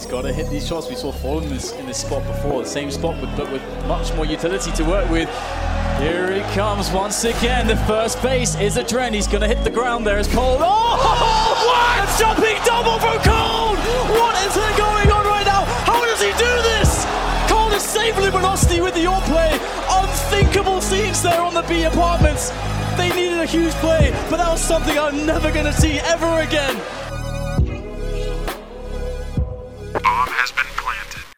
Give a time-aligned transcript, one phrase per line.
[0.00, 0.88] He's got to hit these shots.
[0.88, 3.60] We saw Fallen in this, in this spot before, the same spot, but, but with
[3.86, 5.28] much more utility to work with.
[6.00, 7.66] Here he comes once again.
[7.66, 9.14] The first base is a trend.
[9.14, 10.56] He's going to hit the ground there as Cole.
[10.58, 10.64] Oh,
[11.68, 12.08] what?
[12.08, 13.76] A jumping double from Cole!
[14.16, 15.68] What is going on right now?
[15.84, 17.04] How does he do this?
[17.46, 19.52] Cole is saving Luminosity with the all play.
[19.90, 22.48] Unthinkable scenes there on the B apartments.
[22.96, 26.40] They needed a huge play, but that was something I'm never going to see ever
[26.40, 26.80] again.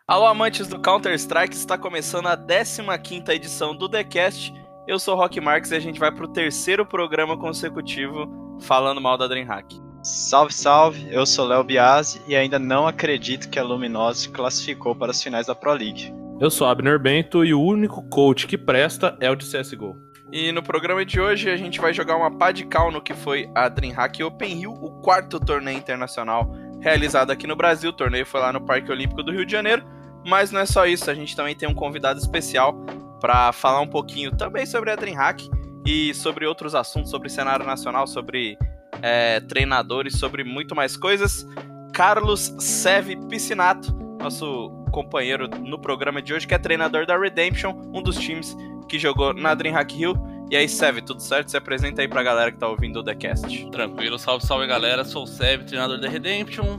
[0.06, 4.52] Alô, amantes do Counter-Strike, está começando a 15ª edição do TheCast.
[4.87, 9.01] Eu sou o Rock Marques e a gente vai para o terceiro programa consecutivo falando
[9.01, 9.80] mal da DreamHack.
[10.02, 11.06] Salve, salve!
[11.09, 15.47] Eu sou Léo Biasi e ainda não acredito que a Luminosity classificou para as finais
[15.47, 16.12] da Pro League.
[16.41, 19.97] Eu sou Abner Bento e o único coach que presta é o de CSGO.
[20.33, 23.14] E no programa de hoje a gente vai jogar uma pá de cal no que
[23.14, 27.91] foi a DreamHack Open Rio, o quarto torneio internacional realizado aqui no Brasil.
[27.91, 29.82] O torneio foi lá no Parque Olímpico do Rio de Janeiro.
[30.27, 32.74] Mas não é só isso, a gente também tem um convidado especial
[33.20, 35.48] para falar um pouquinho também sobre a DreamHack
[35.84, 38.56] e sobre outros assuntos, sobre cenário nacional, sobre
[39.00, 41.47] é, treinadores, sobre muito mais coisas.
[41.92, 48.02] Carlos Seve Piscinato, nosso companheiro no programa de hoje, que é treinador da Redemption, um
[48.02, 48.56] dos times
[48.89, 50.14] que jogou na DreamHack Hill.
[50.53, 51.50] E aí, Seve, tudo certo?
[51.50, 53.70] Se apresenta aí pra galera que tá ouvindo o TheCast.
[53.70, 55.03] Tranquilo, salve, salve galera.
[55.03, 56.78] Sou o Seve, treinador da Redemption.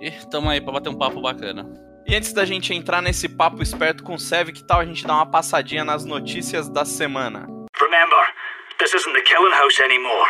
[0.00, 1.72] E tamo aí pra bater um papo bacana.
[2.04, 5.06] E antes da gente entrar nesse papo esperto com o Sev, que tal a gente
[5.06, 7.46] dar uma passadinha nas notícias da semana?
[7.80, 8.26] Remember,
[8.80, 10.28] this isn't the killing house anymore.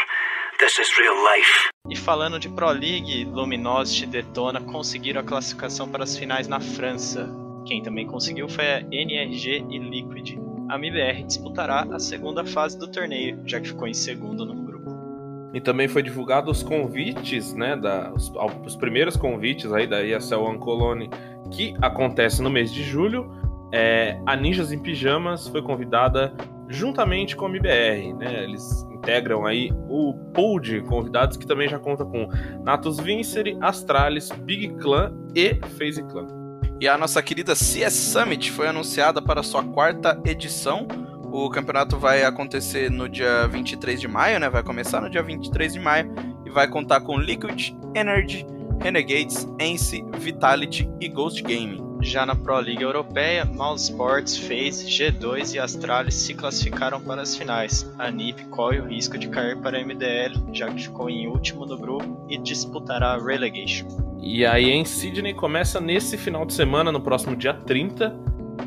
[0.59, 1.71] This is real life.
[1.89, 6.61] E falando de Pro League, Luminosity e Detona conseguiram a classificação para as finais na
[6.61, 7.27] França.
[7.67, 10.50] Quem também conseguiu foi a NRG e Liquid.
[10.71, 15.51] A MIBR disputará a segunda fase do torneio, já que ficou em segundo no grupo.
[15.53, 18.33] E também foi divulgado os convites, né, da, os,
[18.65, 21.11] os primeiros convites aí da ESL One Colony
[21.51, 23.29] que acontece no mês de julho.
[23.73, 26.33] É, a Ninjas em Pijamas foi convidada
[26.69, 28.45] juntamente com a MBR, né?
[28.45, 32.29] Eles integram aí o pool de convidados que também já conta com
[32.63, 36.40] Natus Vincere, Astralis, Big Clan e FaZe Clan.
[36.81, 40.89] E a nossa querida CS Summit foi anunciada para sua quarta edição.
[41.31, 44.49] O campeonato vai acontecer no dia 23 de maio, né?
[44.49, 46.11] Vai começar no dia 23 de maio
[46.47, 48.47] e vai contar com Liquid, Energy,
[48.81, 51.91] Renegades, Ence, Vitality e Ghost Gaming.
[52.03, 57.37] Já na Pro Liga Europeia, Mouse Sports, FaZe, G2 e Astralis se classificaram para as
[57.37, 57.93] finais.
[57.99, 61.67] A NiP corre o risco de cair para a MDL, já que ficou em último
[61.67, 63.87] no grupo e disputará a Relegation.
[64.19, 68.17] E aí em Sydney começa nesse final de semana, no próximo dia 30.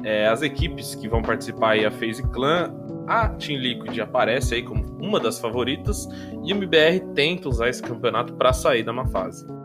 [0.04, 2.72] É, as equipes que vão participar aí, a FaZe Clan,
[3.08, 6.08] a Team Liquid aparece aí como uma das favoritas
[6.44, 9.63] e o MBR tenta usar esse campeonato para sair da uma fase.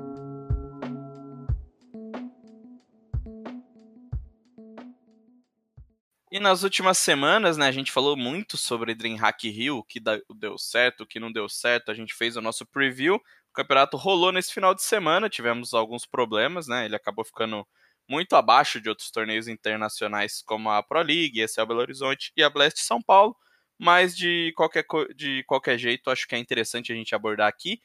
[6.41, 11.07] Nas últimas semanas, né, a gente falou muito sobre DreamHack Rio, que deu certo, o
[11.07, 11.91] que não deu certo.
[11.91, 13.17] A gente fez o nosso preview.
[13.17, 16.85] O campeonato rolou nesse final de semana, tivemos alguns problemas, né?
[16.85, 17.67] Ele acabou ficando
[18.09, 22.43] muito abaixo de outros torneios internacionais, como a Pro League, esse é Belo Horizonte e
[22.43, 23.37] a Blast São Paulo.
[23.79, 24.85] Mas de qualquer,
[25.15, 27.81] de qualquer jeito, acho que é interessante a gente abordar aqui.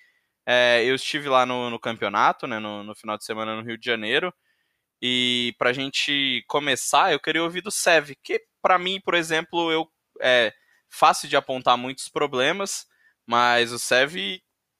[0.45, 3.77] É, eu estive lá no, no campeonato, né, no, no final de semana no Rio
[3.77, 4.33] de Janeiro.
[5.05, 9.69] E para a gente começar, eu queria ouvir do Sev, que para mim, por exemplo,
[9.69, 9.85] eu
[10.21, 10.53] é
[10.89, 12.87] fácil de apontar muitos problemas,
[13.27, 14.15] mas o Sev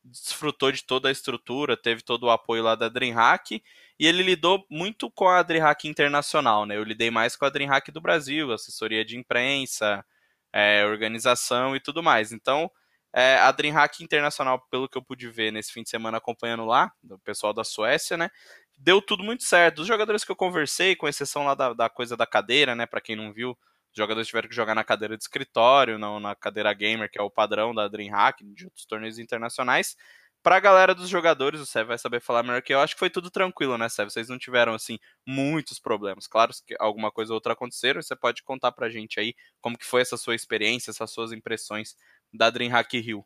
[0.01, 3.61] desfrutou de toda a estrutura, teve todo o apoio lá da DreamHack
[3.99, 6.77] e ele lidou muito com a DreamHack internacional, né?
[6.77, 10.05] Eu lidei mais com a DreamHack do Brasil, assessoria de imprensa,
[10.53, 12.31] é, organização e tudo mais.
[12.31, 12.71] Então,
[13.13, 16.91] é, a DreamHack internacional, pelo que eu pude ver nesse fim de semana acompanhando lá,
[17.03, 18.29] do pessoal da Suécia, né?
[18.77, 19.81] Deu tudo muito certo.
[19.81, 22.85] Os jogadores que eu conversei, com exceção lá da, da coisa da cadeira, né?
[22.85, 26.35] Para quem não viu, os jogadores tiveram que jogar na cadeira de escritório, não na
[26.35, 29.95] cadeira gamer, que é o padrão da DreamHack, de outros torneios internacionais.
[30.41, 32.81] Pra galera dos jogadores, o Sev vai saber falar melhor que eu.
[32.81, 34.09] Acho que foi tudo tranquilo, né, Sev?
[34.09, 36.27] Vocês não tiveram, assim, muitos problemas.
[36.27, 39.85] Claro que alguma coisa ou outra aconteceram, você pode contar pra gente aí como que
[39.85, 41.95] foi essa sua experiência, essas suas impressões
[42.33, 43.25] da DreamHack Rio.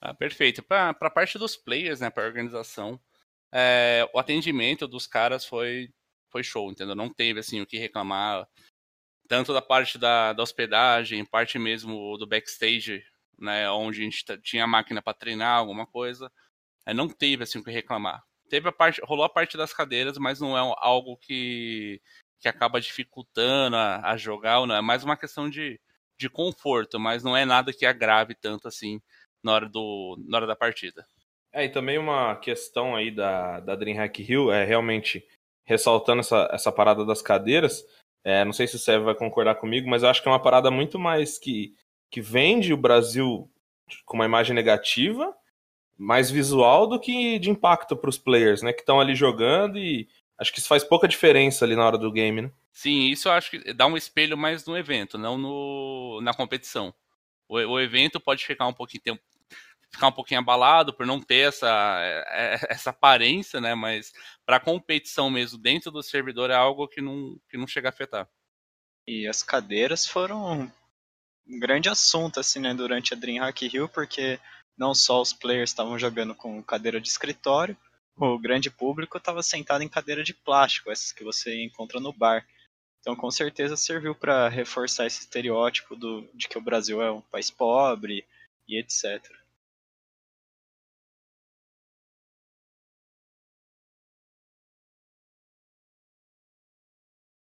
[0.00, 0.62] Ah, perfeito.
[0.62, 2.98] Pra, pra parte dos players, né, pra organização,
[3.52, 5.92] é, o atendimento dos caras foi,
[6.30, 6.94] foi show, entendeu?
[6.94, 8.46] Não teve assim o que reclamar.
[9.28, 13.04] Tanto da parte da, da hospedagem, parte mesmo do backstage,
[13.38, 13.70] né?
[13.70, 16.30] Onde a gente tinha máquina para treinar, alguma coisa.
[16.86, 18.22] É, não teve assim o que reclamar.
[18.48, 22.00] Teve a parte, rolou a parte das cadeiras, mas não é algo que,
[22.40, 25.80] que acaba dificultando a, a jogar, não é mais uma questão de,
[26.18, 29.00] de conforto, mas não é nada que agrave tanto assim
[29.42, 31.06] na hora, do, na hora da partida.
[31.52, 35.24] É, e também uma questão aí da, da DreamHack Hill é realmente
[35.64, 37.84] ressaltando essa, essa parada das cadeiras.
[38.24, 40.42] É, não sei se o Sérgio vai concordar comigo, mas eu acho que é uma
[40.42, 41.74] parada muito mais que,
[42.10, 43.50] que vende o Brasil
[44.04, 45.34] com uma imagem negativa,
[45.96, 48.72] mais visual do que de impacto para os players, né?
[48.72, 50.08] Que estão ali jogando e
[50.38, 52.52] acho que isso faz pouca diferença ali na hora do game, né?
[52.72, 56.94] Sim, isso eu acho que dá um espelho mais no evento, não no, na competição.
[57.48, 59.20] O, o evento pode ficar um pouquinho, ter,
[59.92, 61.68] ficar um pouquinho abalado por não ter essa,
[62.00, 63.74] é, é, essa aparência, né?
[63.74, 64.12] Mas
[64.46, 68.28] para competição mesmo dentro do servidor é algo que não, que não chega a afetar.
[69.06, 70.70] E as cadeiras foram
[71.46, 74.38] um grande assunto assim, né, durante a DreamHack Hill, porque
[74.78, 77.76] não só os players estavam jogando com cadeira de escritório,
[78.16, 82.46] o grande público estava sentado em cadeira de plástico, essas que você encontra no bar.
[83.00, 87.22] Então, com certeza serviu para reforçar esse estereótipo do, de que o Brasil é um
[87.22, 88.26] país pobre
[88.68, 89.24] e etc.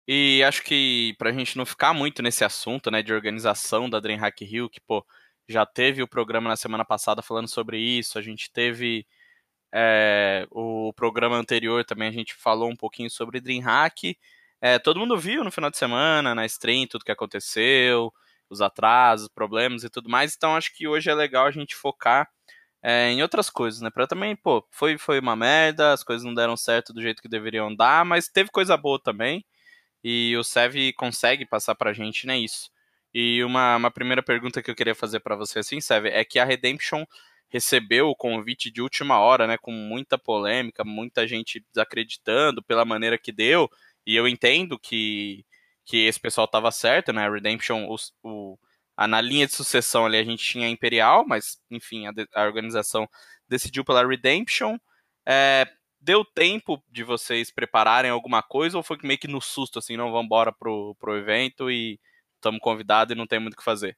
[0.08, 4.46] E acho que pra gente não ficar muito nesse assunto, né, de organização da DreamHack
[4.46, 5.06] Hill, que, pô,
[5.48, 9.06] já teve o programa na semana passada falando sobre isso, a gente teve
[9.74, 14.18] é, o programa anterior também, a gente falou um pouquinho sobre DreamHack.
[14.62, 18.14] É, todo mundo viu no final de semana, na stream, tudo que aconteceu,
[18.50, 22.30] os atrasos, problemas e tudo mais, então acho que hoje é legal a gente focar
[22.84, 23.90] é, em outras coisas, né?
[23.90, 27.28] Pra também, pô, foi, foi uma merda, as coisas não deram certo do jeito que
[27.30, 29.44] deveriam dar, mas teve coisa boa também.
[30.08, 32.70] E o Sev consegue passar pra gente, né, isso.
[33.12, 36.38] E uma, uma primeira pergunta que eu queria fazer para você, assim, Sev, é que
[36.38, 37.04] a Redemption
[37.50, 43.18] recebeu o convite de última hora, né, com muita polêmica, muita gente desacreditando pela maneira
[43.18, 43.68] que deu,
[44.06, 45.44] e eu entendo que,
[45.84, 48.60] que esse pessoal estava certo, né, a Redemption, o, o,
[48.96, 52.44] a, na linha de sucessão ali a gente tinha a Imperial, mas, enfim, a, a
[52.44, 53.10] organização
[53.50, 54.78] decidiu pela Redemption,
[55.26, 55.68] é,
[56.06, 60.12] deu tempo de vocês prepararem alguma coisa ou foi meio que no susto, assim, não
[60.12, 62.00] vamos embora pro, pro evento e
[62.36, 63.98] estamos convidados e não tem muito o que fazer?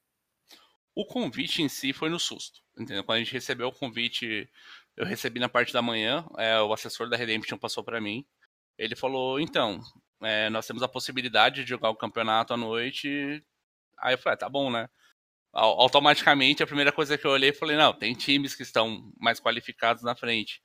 [0.96, 3.04] O convite em si foi no susto, entendeu?
[3.04, 4.50] Quando a gente recebeu o convite,
[4.96, 8.26] eu recebi na parte da manhã, é, o assessor da Redemption passou para mim,
[8.78, 9.82] ele falou, então,
[10.22, 13.44] é, nós temos a possibilidade de jogar o campeonato à noite,
[14.00, 14.90] aí eu falei, ah, tá bom, né?
[15.52, 20.04] Automaticamente, a primeira coisa que eu olhei, falei, não, tem times que estão mais qualificados
[20.04, 20.62] na frente.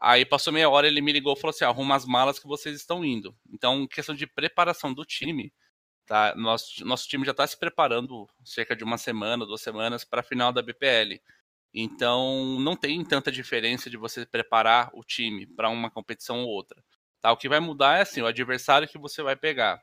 [0.00, 2.76] Aí passou meia hora, ele me ligou e falou assim: arruma as malas que vocês
[2.76, 3.36] estão indo.
[3.52, 5.52] Então, questão de preparação do time,
[6.06, 6.34] tá?
[6.36, 10.24] Nosso, nosso time já está se preparando cerca de uma semana, duas semanas para a
[10.24, 11.20] final da BPL.
[11.74, 16.82] Então, não tem tanta diferença de você preparar o time para uma competição ou outra.
[17.20, 17.32] Tá?
[17.32, 19.82] O que vai mudar é assim, o adversário que você vai pegar.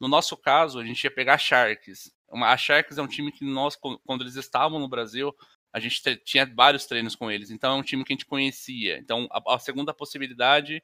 [0.00, 2.10] No nosso caso, a gente ia pegar a Sharks.
[2.32, 5.34] a Sharks é um time que nós, quando eles estavam no Brasil,
[5.72, 8.98] a gente tinha vários treinos com eles, então é um time que a gente conhecia.
[8.98, 10.82] Então, a, a segunda possibilidade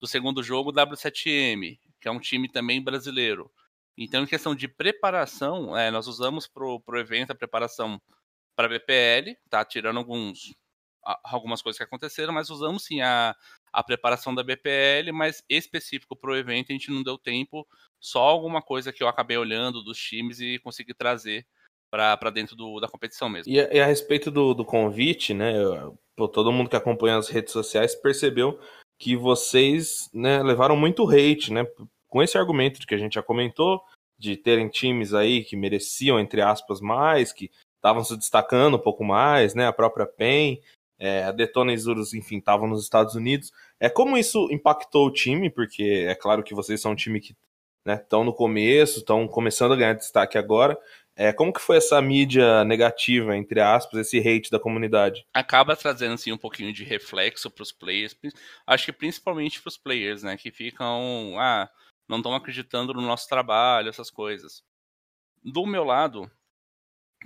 [0.00, 3.50] do segundo jogo, W7M, que é um time também brasileiro.
[3.96, 8.00] Então, em questão de preparação, é, nós usamos para o evento a preparação
[8.54, 9.64] para BPL, tá?
[9.64, 10.54] Tirando alguns,
[11.24, 13.34] algumas coisas que aconteceram, mas usamos sim a,
[13.72, 17.66] a preparação da BPL, mas específico para o evento a gente não deu tempo,
[17.98, 21.44] só alguma coisa que eu acabei olhando dos times e consegui trazer
[21.90, 23.52] para dentro do, da competição mesmo.
[23.52, 25.52] E a, e a respeito do, do, convite, né?
[26.16, 28.58] Pô, todo mundo que acompanha as redes sociais percebeu
[28.98, 31.66] que vocês né, levaram muito hate, né?
[32.08, 33.80] Com esse argumento de que a gente já comentou,
[34.18, 39.04] de terem times aí que mereciam, entre aspas, mais, que estavam se destacando um pouco
[39.04, 39.66] mais, né?
[39.66, 40.60] A própria PEN,
[40.98, 43.52] é, a Detona Isurus, enfim, estavam nos Estados Unidos.
[43.78, 47.36] É como isso impactou o time, porque é claro que vocês são um time que
[47.86, 50.76] estão né, no começo, estão começando a ganhar destaque agora.
[51.20, 55.26] É, como que foi essa mídia negativa, entre aspas, esse hate da comunidade?
[55.34, 58.16] Acaba trazendo assim, um pouquinho de reflexo para os players,
[58.64, 61.68] acho que principalmente para os players, né, que ficam, ah,
[62.08, 64.62] não estão acreditando no nosso trabalho, essas coisas.
[65.42, 66.30] Do meu lado,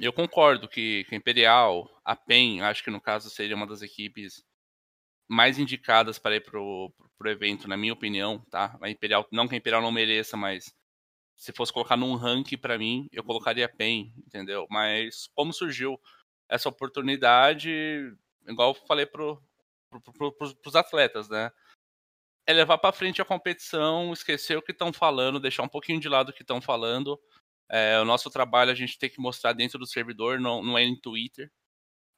[0.01, 3.83] eu concordo que, que a Imperial, a PEN, acho que no caso seria uma das
[3.83, 4.43] equipes
[5.29, 6.91] mais indicadas para ir pro,
[7.27, 8.79] evento, na minha opinião, tá?
[8.81, 10.75] A Imperial, não que a Imperial não mereça, mas
[11.37, 14.67] se fosse colocar num ranking para mim, eu colocaria PEN, entendeu?
[14.71, 16.01] Mas como surgiu
[16.49, 17.71] essa oportunidade,
[18.47, 19.43] igual eu falei pro,
[19.91, 21.51] pro, pro, pro, pros atletas, né?
[22.47, 26.09] É levar para frente a competição, esquecer o que estão falando, deixar um pouquinho de
[26.09, 27.21] lado o que estão falando.
[27.69, 30.83] É, o nosso trabalho a gente tem que mostrar dentro do servidor, não, não é
[30.83, 31.51] em Twitter,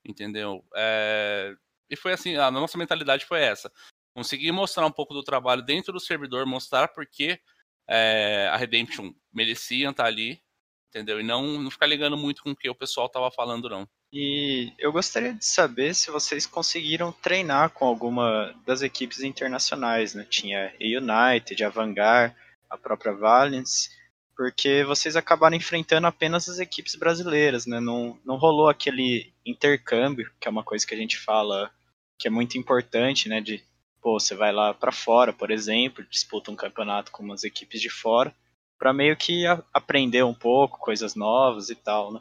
[0.05, 0.65] entendeu?
[0.75, 1.55] É,
[1.89, 3.71] e foi assim, a nossa mentalidade foi essa.
[4.15, 7.41] Conseguir mostrar um pouco do trabalho dentro do servidor, mostrar porque
[7.89, 10.41] é, a Redemption merecia estar ali,
[10.89, 11.21] entendeu?
[11.21, 13.89] E não, não ficar ligando muito com o que o pessoal tava falando, não.
[14.13, 20.25] E eu gostaria de saber se vocês conseguiram treinar com alguma das equipes internacionais, né?
[20.31, 22.33] Tinha a United, a Vanguard,
[22.71, 23.91] a própria Valiance,
[24.37, 27.81] porque vocês acabaram enfrentando apenas as equipes brasileiras, né?
[27.81, 31.69] Não, não rolou aquele intercâmbio, que é uma coisa que a gente fala
[32.17, 33.41] que é muito importante, né?
[33.41, 33.65] De,
[34.05, 37.89] pô, você vai lá para fora, por exemplo, disputa um campeonato com umas equipes de
[37.89, 38.37] fora,
[38.79, 42.21] para meio que aprender um pouco, coisas novas e tal, né?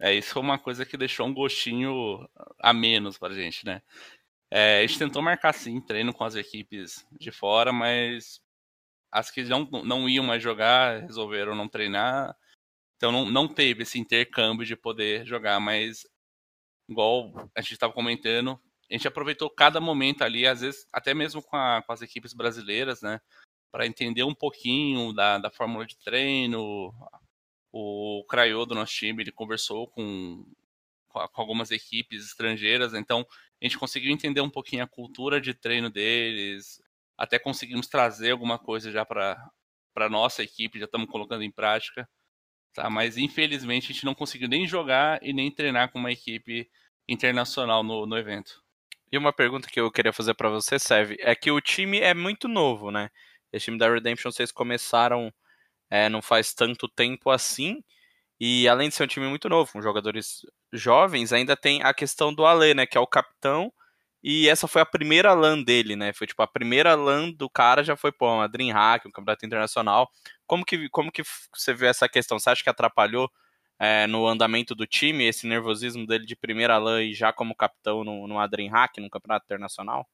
[0.00, 2.28] É, isso foi uma coisa que deixou um gostinho
[2.60, 3.82] a menos pra gente, né?
[4.52, 8.40] É, a gente tentou marcar sim treino com as equipes de fora, mas
[9.10, 12.36] as que não, não iam mais jogar resolveram não treinar.
[12.96, 16.06] Então não, não teve esse intercâmbio de poder jogar, mas
[16.88, 18.60] igual a gente estava comentando,
[18.90, 22.32] a gente aproveitou cada momento ali, às vezes até mesmo com, a, com as equipes
[22.32, 23.20] brasileiras, né?
[23.70, 26.92] Para entender um pouquinho da, da fórmula de treino,
[27.72, 30.44] o Craiô do nosso time, ele conversou com,
[31.08, 33.26] com algumas equipes estrangeiras, então
[33.60, 36.82] a gente conseguiu entender um pouquinho a cultura de treino deles,
[37.16, 39.36] até conseguimos trazer alguma coisa já para
[39.94, 42.08] para nossa equipe, já estamos colocando em prática,
[42.74, 42.88] tá?
[42.90, 46.70] Mas infelizmente a gente não conseguiu nem jogar e nem treinar com uma equipe
[47.08, 48.61] internacional no, no evento.
[49.12, 52.14] E uma pergunta que eu queria fazer para você, Serve, é que o time é
[52.14, 53.10] muito novo, né?
[53.52, 55.32] Esse time da Redemption vocês começaram
[55.90, 57.82] é, não faz tanto tempo assim.
[58.40, 60.42] E além de ser um time muito novo, com jogadores
[60.72, 62.86] jovens, ainda tem a questão do Ale, né?
[62.86, 63.72] Que é o capitão.
[64.22, 66.12] E essa foi a primeira LAN dele, né?
[66.14, 70.10] Foi tipo a primeira LAN do cara já foi, pô, uma Dreamhack, um campeonato internacional.
[70.46, 71.22] Como que, como que
[71.54, 72.38] você vê essa questão?
[72.38, 73.30] Você acha que atrapalhou
[73.82, 78.04] é, no andamento do time esse nervosismo dele de primeira LAN e já como capitão
[78.04, 80.08] no, numa Dreamhack, num campeonato internacional?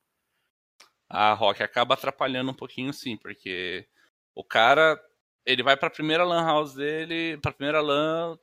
[1.06, 3.87] A Rock acaba atrapalhando um pouquinho sim, porque
[4.34, 4.98] o cara
[5.44, 8.38] ele vai para a primeira LAN house dele, para a primeira LAN,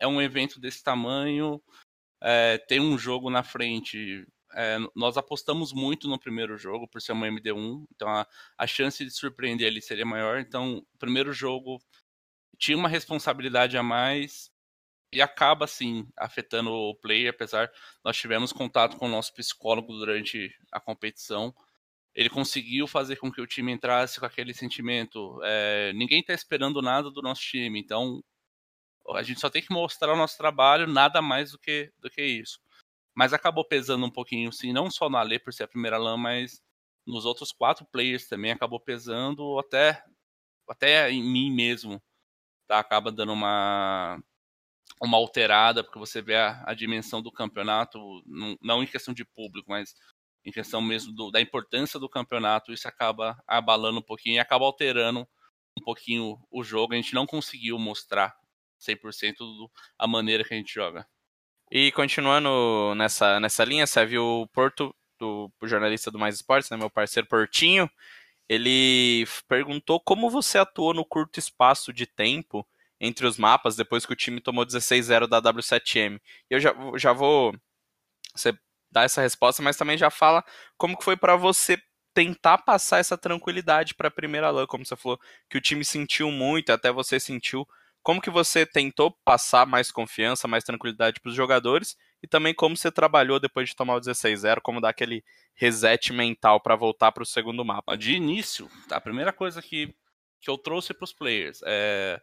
[0.00, 1.62] é um evento desse tamanho,
[2.22, 4.26] é, tem um jogo na frente.
[4.54, 9.04] É, nós apostamos muito no primeiro jogo, por ser uma MD1, então a, a chance
[9.04, 10.38] de surpreender ele seria maior.
[10.38, 11.78] Então, o primeiro jogo
[12.56, 14.53] tinha uma responsabilidade a mais
[15.14, 17.70] e acaba, assim, afetando o player, apesar
[18.04, 21.54] nós tivemos contato com o nosso psicólogo durante a competição
[22.14, 25.40] ele conseguiu fazer com que o time entrasse com aquele sentimento.
[25.42, 28.22] É, ninguém está esperando nada do nosso time, então
[29.10, 32.22] a gente só tem que mostrar o nosso trabalho, nada mais do que, do que
[32.22, 32.60] isso.
[33.14, 36.16] Mas acabou pesando um pouquinho, sim, não só no Ale por ser a primeira LAN,
[36.16, 36.62] mas
[37.06, 40.02] nos outros quatro players também acabou pesando, até,
[40.68, 42.02] até em mim mesmo.
[42.68, 42.78] Tá?
[42.78, 44.22] Acaba dando uma,
[45.02, 49.24] uma alterada, porque você vê a, a dimensão do campeonato, não, não em questão de
[49.24, 49.94] público, mas
[50.44, 54.64] em questão mesmo do, da importância do campeonato, isso acaba abalando um pouquinho e acaba
[54.64, 55.26] alterando
[55.78, 56.92] um pouquinho o jogo.
[56.92, 58.34] A gente não conseguiu mostrar
[58.80, 61.06] 100% do, a maneira que a gente joga.
[61.70, 66.70] E continuando nessa, nessa linha, você viu o Porto, do o jornalista do Mais Esportes,
[66.70, 67.90] né, meu parceiro Portinho,
[68.48, 72.66] ele perguntou como você atuou no curto espaço de tempo
[73.00, 76.20] entre os mapas depois que o time tomou 16-0 da W7M.
[76.48, 77.54] Eu já, já vou.
[78.34, 78.56] Você
[78.90, 80.44] dar essa resposta, mas também já fala
[80.78, 81.76] como que foi para você
[82.14, 85.18] tentar passar essa tranquilidade para a primeira LAN, como você falou,
[85.50, 87.66] que o time sentiu muito, até você sentiu.
[88.04, 92.76] Como que você tentou passar mais confiança, mais tranquilidade para os jogadores e também como
[92.76, 95.24] você trabalhou depois de tomar o 16-0, como dar aquele
[95.54, 97.96] reset mental para voltar para o segundo mapa?
[97.96, 99.94] De início, a primeira coisa que,
[100.40, 102.20] que eu trouxe para os players é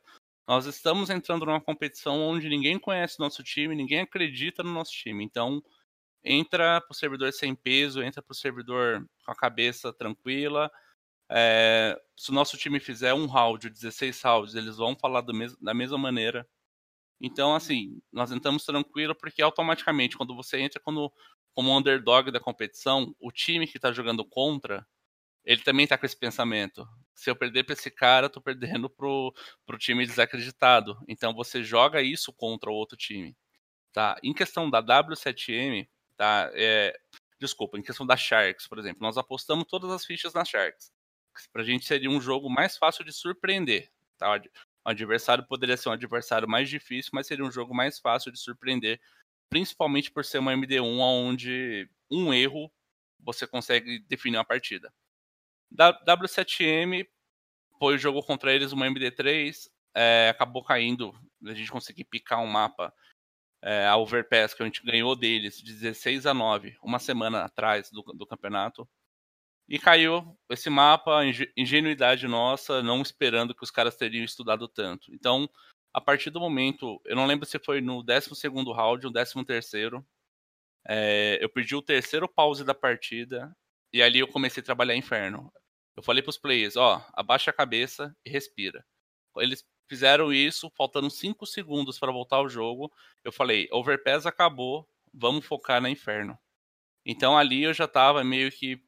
[0.47, 5.23] nós estamos entrando numa competição onde ninguém conhece nosso time, ninguém acredita no nosso time.
[5.23, 5.63] Então,
[6.23, 10.71] entra para o servidor sem peso, entra para o servidor com a cabeça tranquila.
[11.29, 15.73] É, se o nosso time fizer um round, 16 rounds, eles vão falar mes da
[15.73, 16.47] mesma maneira.
[17.21, 21.13] Então, assim, nós entramos tranquilo porque automaticamente, quando você entra como,
[21.53, 24.85] como underdog da competição, o time que está jogando contra,
[25.45, 26.87] ele também está com esse pensamento.
[27.15, 29.33] Se eu perder para esse cara, estou perdendo pro,
[29.65, 30.97] pro time desacreditado.
[31.07, 33.35] Então você joga isso contra o outro time.
[33.93, 34.17] Tá?
[34.23, 36.49] Em questão da W7M, tá?
[36.53, 36.97] É,
[37.39, 40.91] desculpa, em questão da Sharks, por exemplo, nós apostamos todas as fichas na Sharks.
[41.51, 44.39] Pra gente seria um jogo mais fácil de surpreender, tá?
[44.85, 48.39] O adversário poderia ser um adversário mais difícil, mas seria um jogo mais fácil de
[48.39, 48.99] surpreender,
[49.49, 52.71] principalmente por ser uma MD1 onde um erro
[53.19, 54.93] você consegue definir uma partida.
[55.71, 57.07] Da W7M
[57.79, 61.13] foi o jogo contra eles uma MD3, é, acabou caindo,
[61.45, 62.93] a gente conseguir picar um mapa
[63.61, 67.89] é, a Overpass que a gente ganhou deles de 16 a 9, uma semana atrás
[67.91, 68.87] do, do campeonato.
[69.69, 71.21] E caiu esse mapa,
[71.55, 75.13] ingenuidade nossa, não esperando que os caras teriam estudado tanto.
[75.13, 75.49] Então,
[75.93, 78.29] a partir do momento, eu não lembro se foi no 12
[78.75, 79.33] round ou 13,
[80.85, 83.55] é, eu perdi o terceiro pause da partida
[83.93, 85.51] e ali eu comecei a trabalhar inferno.
[85.95, 88.85] Eu falei pros players, ó, abaixa a cabeça e respira.
[89.37, 92.91] Eles fizeram isso, faltando 5 segundos para voltar ao jogo.
[93.23, 96.37] Eu falei, overpass acabou, vamos focar na inferno.
[97.05, 98.81] Então ali eu já tava meio que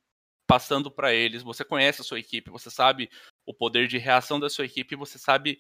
[0.48, 1.43] passando para eles.
[1.43, 3.10] Você conhece a sua equipe, você sabe
[3.45, 5.60] o poder de reação da sua equipe, você sabe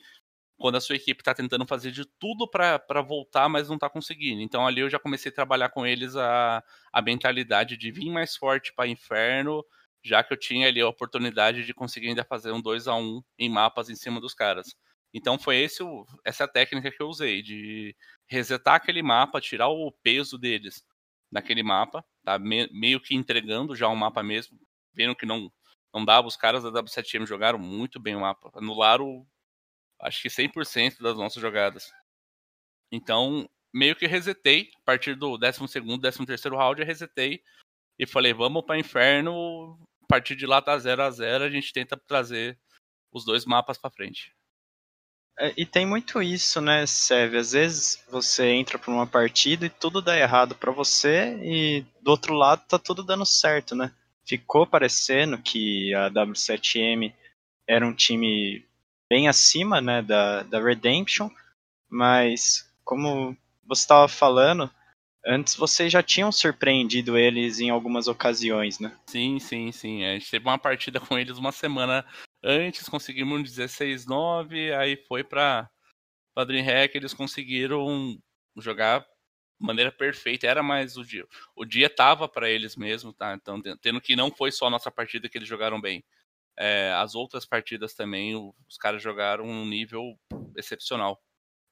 [0.57, 4.41] quando a sua equipe está tentando fazer de tudo para voltar, mas não está conseguindo.
[4.41, 8.35] Então ali eu já comecei a trabalhar com eles a, a mentalidade de vir mais
[8.35, 9.65] forte para inferno,
[10.03, 13.23] já que eu tinha ali a oportunidade de conseguir ainda fazer um 2 a 1
[13.39, 14.75] em mapas em cima dos caras.
[15.13, 15.83] Então foi esse
[16.25, 17.95] essa técnica que eu usei, de
[18.27, 20.83] resetar aquele mapa, tirar o peso deles
[21.31, 22.37] naquele mapa, tá?
[22.39, 24.59] Me, meio que entregando já o mapa mesmo,
[24.93, 25.51] vendo que não,
[25.93, 29.25] não dava, os caras da W7M jogaram muito bem o mapa, anularam
[29.99, 31.91] acho que 100% das nossas jogadas.
[32.91, 37.41] Então, meio que resetei, a partir do 12 segundo, 13 terceiro round, eu resetei
[37.97, 41.73] e falei, vamos para inferno, a partir de lá tá 0 a 0 a gente
[41.73, 42.57] tenta trazer
[43.11, 44.33] os dois mapas para frente.
[45.39, 47.37] É, e tem muito isso, né, Seve?
[47.37, 52.11] Às vezes você entra para uma partida e tudo dá errado para você e do
[52.11, 53.91] outro lado tá tudo dando certo, né?
[54.25, 57.13] Ficou parecendo que a W7M
[57.67, 58.65] era um time
[59.09, 61.29] bem acima né, da, da Redemption,
[61.89, 64.69] mas como você estava falando,
[65.25, 68.97] antes vocês já tinham surpreendido eles em algumas ocasiões, né?
[69.07, 70.03] Sim, sim, sim.
[70.05, 72.05] A gente teve uma partida com eles uma semana
[72.43, 75.69] antes, conseguimos um 16-9, aí foi para
[76.35, 78.17] a DreamHack, eles conseguiram
[78.57, 81.25] jogar de maneira perfeita, era mais o dia.
[81.55, 83.33] O dia tava para eles mesmo, tá?
[83.33, 86.03] Então, tendo que não foi só a nossa partida que eles jogaram bem
[86.57, 88.35] é, as outras partidas também,
[88.67, 90.17] os caras jogaram um nível
[90.55, 91.21] excepcional.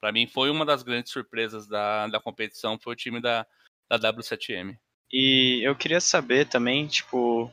[0.01, 3.45] Para mim, foi uma das grandes surpresas da, da competição, foi o time da,
[3.87, 4.75] da W7M.
[5.13, 7.51] E eu queria saber também, tipo,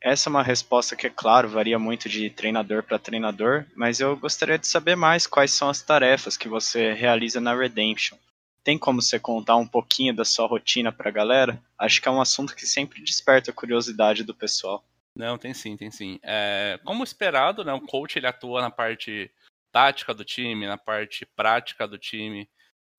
[0.00, 4.16] essa é uma resposta que, é claro, varia muito de treinador para treinador, mas eu
[4.16, 8.16] gostaria de saber mais quais são as tarefas que você realiza na Redemption.
[8.62, 11.60] Tem como você contar um pouquinho da sua rotina para a galera?
[11.76, 14.84] Acho que é um assunto que sempre desperta a curiosidade do pessoal.
[15.16, 16.18] Não, tem sim, tem sim.
[16.22, 19.30] É, como esperado, né, o coach ele atua na parte
[19.72, 22.48] tática do time, na parte prática do time.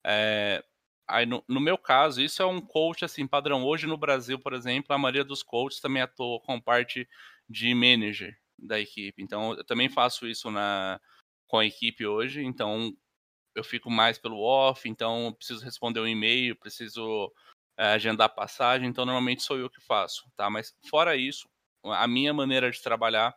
[0.04, 0.62] É,
[1.08, 3.64] aí no, no, meu caso, isso é um coach assim padrão.
[3.64, 7.08] Hoje no Brasil, por exemplo, a maioria dos coaches também atua com parte
[7.48, 9.22] de manager da equipe.
[9.22, 11.00] Então, eu também faço isso na
[11.46, 12.42] com a equipe hoje.
[12.42, 12.92] Então,
[13.54, 14.88] eu fico mais pelo off.
[14.88, 17.32] Então, preciso responder um e-mail, preciso
[17.78, 18.88] é, agendar passagem.
[18.88, 20.50] Então, normalmente sou eu que faço, tá?
[20.50, 21.48] Mas fora isso,
[21.84, 23.34] a minha maneira de trabalhar,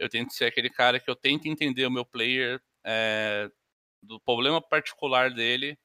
[0.00, 3.50] eu tento ser aquele cara que eu tento entender o meu player é,
[4.02, 5.78] do problema particular dele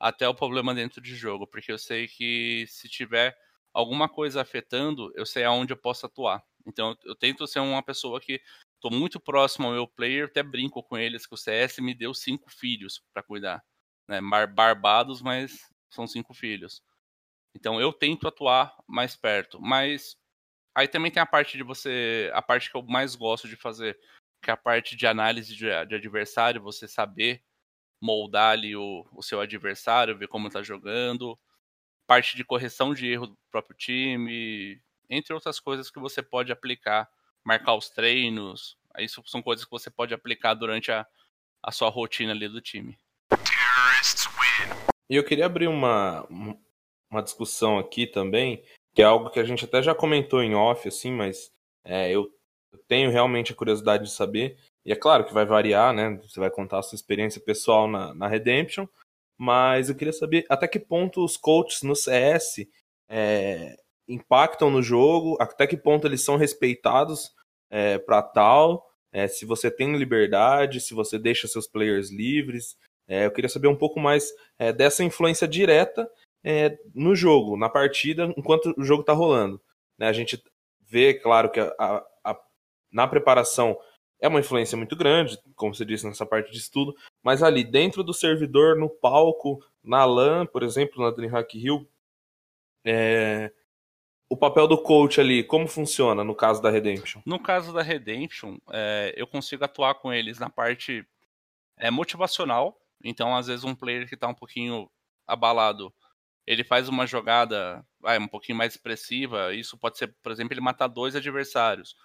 [0.00, 3.36] até o problema dentro de jogo, porque eu sei que se tiver
[3.74, 6.42] alguma coisa afetando, eu sei aonde eu posso atuar.
[6.66, 8.40] Então eu tento ser uma pessoa que
[8.74, 12.14] estou muito próximo ao meu player, até brinco com eles que o CS me deu
[12.14, 13.64] cinco filhos para cuidar,
[14.08, 14.20] né?
[14.54, 15.58] Barbados, mas
[15.90, 16.82] são cinco filhos.
[17.54, 20.16] Então eu tento atuar mais perto, mas
[20.76, 22.30] Aí também tem a parte de você.
[22.34, 23.98] A parte que eu mais gosto de fazer,
[24.42, 27.42] que é a parte de análise de, de adversário, você saber
[27.98, 31.38] moldar ali o, o seu adversário, ver como está jogando.
[32.06, 37.08] Parte de correção de erro do próprio time, entre outras coisas que você pode aplicar,
[37.42, 38.76] marcar os treinos.
[38.98, 41.06] Isso são coisas que você pode aplicar durante a,
[41.62, 42.98] a sua rotina ali do time.
[45.08, 46.26] E eu queria abrir uma,
[47.10, 48.62] uma discussão aqui também
[48.96, 51.52] que é algo que a gente até já comentou em off, assim, mas
[51.84, 52.32] é, eu
[52.88, 54.56] tenho realmente a curiosidade de saber.
[54.86, 56.18] E é claro que vai variar, né?
[56.22, 58.86] Você vai contar a sua experiência pessoal na, na Redemption,
[59.36, 62.66] mas eu queria saber até que ponto os coaches no CS
[63.06, 63.76] é,
[64.08, 67.34] impactam no jogo, até que ponto eles são respeitados
[67.68, 72.78] é, para tal, é, se você tem liberdade, se você deixa seus players livres.
[73.06, 76.10] É, eu queria saber um pouco mais é, dessa influência direta
[76.48, 79.60] é, no jogo, na partida, enquanto o jogo está rolando.
[79.98, 80.06] Né?
[80.06, 80.40] A gente
[80.80, 82.40] vê, claro, que a, a, a,
[82.92, 83.76] na preparação
[84.20, 88.04] é uma influência muito grande, como você disse, nessa parte de estudo, mas ali dentro
[88.04, 91.84] do servidor, no palco, na LAN, por exemplo, na DreamHack Hill,
[92.84, 93.52] é,
[94.30, 97.22] o papel do coach ali, como funciona no caso da Redemption?
[97.26, 101.04] No caso da Redemption, é, eu consigo atuar com eles na parte
[101.76, 102.80] é, motivacional.
[103.02, 104.88] Então, às vezes, um player que está um pouquinho
[105.26, 105.92] abalado,
[106.46, 110.60] ele faz uma jogada vai, um pouquinho mais expressiva, isso pode ser, por exemplo, ele
[110.60, 111.96] matar dois adversários.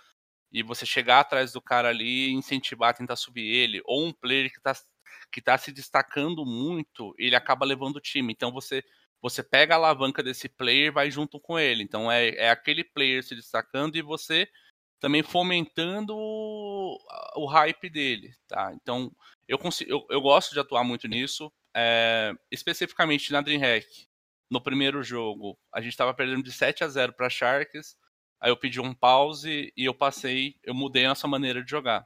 [0.51, 4.57] E você chegar atrás do cara ali, incentivar, tentar subir ele, ou um player que
[4.57, 4.73] está
[5.31, 8.33] que está se destacando muito, ele acaba levando o time.
[8.33, 8.83] Então você
[9.21, 11.83] você pega a alavanca desse player e vai junto com ele.
[11.83, 14.47] Então é, é aquele player se destacando e você
[14.99, 16.97] também fomentando o,
[17.35, 18.71] o hype dele, tá?
[18.73, 19.11] Então
[19.47, 24.10] eu, consigo, eu, eu gosto de atuar muito nisso, é, especificamente na DreamHack.
[24.51, 27.97] No primeiro jogo, a gente estava perdendo de 7 a 0 para Sharks.
[28.41, 32.05] Aí eu pedi um pause e eu passei, eu mudei a nossa maneira de jogar.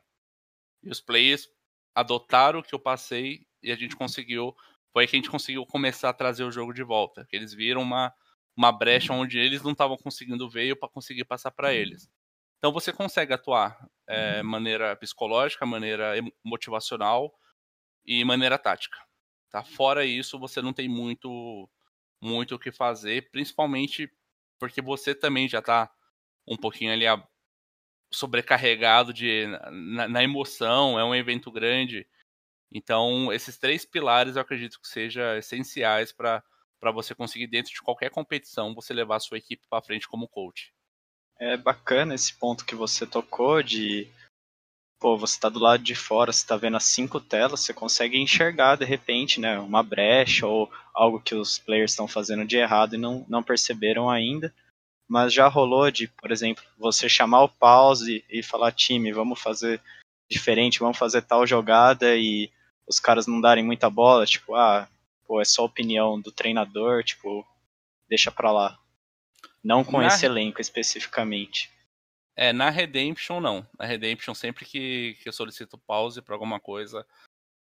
[0.83, 1.49] E os players
[1.95, 4.55] adotaram o que eu passei e a gente conseguiu.
[4.93, 7.27] Foi aí que a gente conseguiu começar a trazer o jogo de volta.
[7.31, 8.13] Eles viram uma,
[8.55, 12.07] uma brecha onde eles não estavam conseguindo ver para conseguir passar para eles.
[12.59, 17.33] Então você consegue atuar é, maneira psicológica, maneira motivacional
[18.05, 18.97] e maneira tática.
[19.49, 19.63] Tá?
[19.63, 21.67] Fora isso, você não tem muito
[22.25, 24.11] muito o que fazer, principalmente
[24.59, 25.91] porque você também já está
[26.47, 27.05] um pouquinho ali
[28.11, 32.07] sobrecarregado de, na, na, emoção, é um evento grande.
[32.71, 36.43] Então, esses três pilares eu acredito que sejam essenciais para
[36.93, 40.73] você conseguir, dentro de qualquer competição, você levar a sua equipe para frente como coach.
[41.37, 44.07] É bacana esse ponto que você tocou de
[44.99, 48.17] pô, você está do lado de fora, você está vendo as cinco telas, você consegue
[48.17, 52.95] enxergar de repente, né, uma brecha ou algo que os players estão fazendo de errado
[52.95, 54.53] e não, não perceberam ainda
[55.07, 59.81] mas já rolou de, por exemplo, você chamar o pause e falar, time, vamos fazer
[60.29, 62.51] diferente, vamos fazer tal jogada e
[62.87, 64.87] os caras não darem muita bola, tipo, ah,
[65.27, 67.45] pô, é só opinião do treinador, tipo,
[68.09, 68.79] deixa pra lá.
[69.63, 70.07] Não com na...
[70.07, 71.71] esse elenco especificamente.
[72.35, 73.67] É, na Redemption não.
[73.79, 77.05] Na Redemption, sempre que, que eu solicito pause para alguma coisa.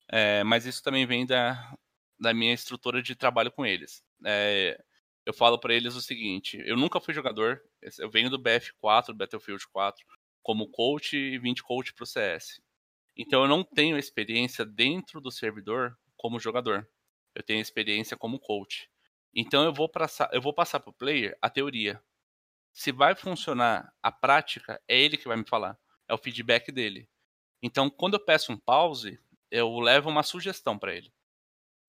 [0.09, 1.75] É, mas isso também vem da,
[2.19, 4.03] da minha estrutura de trabalho com eles.
[4.25, 4.83] É,
[5.25, 7.63] eu falo para eles o seguinte: eu nunca fui jogador,
[7.99, 10.05] eu venho do BF4, Battlefield 4,
[10.43, 12.61] como coach e vim de coach pro CS.
[13.17, 16.89] Então eu não tenho experiência dentro do servidor como jogador.
[17.35, 18.89] Eu tenho experiência como coach.
[19.35, 22.03] Então eu vou passar, eu vou passar pro player a teoria.
[22.75, 25.79] Se vai funcionar a prática, é ele que vai me falar.
[26.09, 27.09] É o feedback dele.
[27.63, 29.19] Então, quando eu peço um pause,
[29.51, 31.11] eu levo uma sugestão para ele.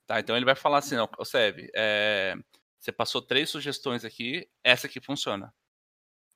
[0.05, 0.19] Tá?
[0.19, 2.35] Então ele vai falar assim, não, Seve, é,
[2.79, 5.53] você passou três sugestões aqui, essa aqui funciona.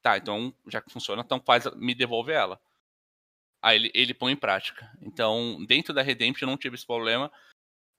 [0.01, 2.59] Tá, então já que funciona, então faz, me devolve ela.
[3.61, 4.91] Aí ele, ele põe em prática.
[5.01, 7.31] Então, dentro da Redemption eu não tive esse problema,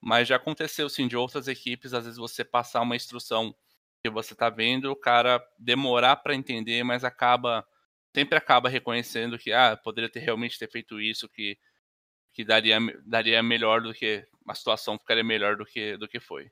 [0.01, 3.55] mas já aconteceu sim de outras equipes, às vezes você passar uma instrução
[4.03, 7.67] que você tá vendo, o cara demorar para entender, mas acaba
[8.15, 11.57] sempre acaba reconhecendo que ah, poderia ter realmente ter feito isso que
[12.33, 16.51] que daria daria melhor do que a situação ficaria melhor do que do que foi.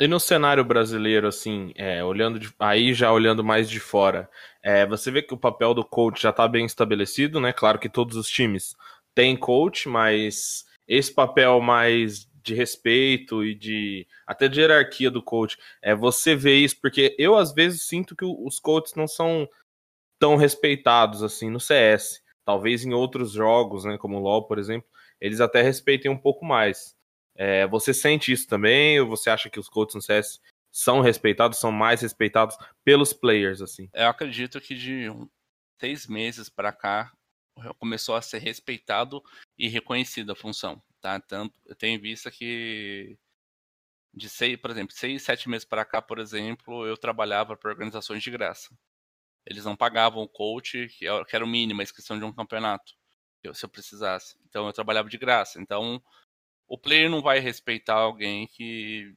[0.00, 4.28] E no cenário brasileiro, assim, é, olhando de, aí já olhando mais de fora,
[4.60, 7.52] é, você vê que o papel do coach já está bem estabelecido, né?
[7.52, 8.74] Claro que todos os times
[9.14, 15.58] têm coach, mas esse papel mais de respeito e de até de hierarquia do coach,
[15.82, 19.48] é você vê isso porque eu às vezes sinto que os coaches não são
[20.18, 22.22] tão respeitados assim no CS.
[22.44, 24.86] Talvez em outros jogos, né, como o LoL, por exemplo,
[25.18, 26.94] eles até respeitem um pouco mais.
[27.34, 29.00] É, você sente isso também?
[29.00, 33.62] Ou você acha que os coaches no CS são respeitados, são mais respeitados pelos players,
[33.62, 33.88] assim?
[33.94, 35.08] Eu acredito que de
[35.80, 37.12] seis meses para cá
[37.78, 39.22] começou a ser respeitado
[39.56, 41.20] e reconhecida a função, tá?
[41.20, 43.18] Tanto eu tenho visto que
[44.14, 48.22] de seis, por exemplo, seis, sete meses para cá, por exemplo, eu trabalhava para organizações
[48.22, 48.76] de graça.
[49.46, 52.94] Eles não pagavam o coach, que era o mínimo, a inscrição de um campeonato,
[53.54, 54.38] se eu precisasse.
[54.48, 55.60] Então eu trabalhava de graça.
[55.60, 56.02] Então
[56.68, 59.14] o player não vai respeitar alguém que,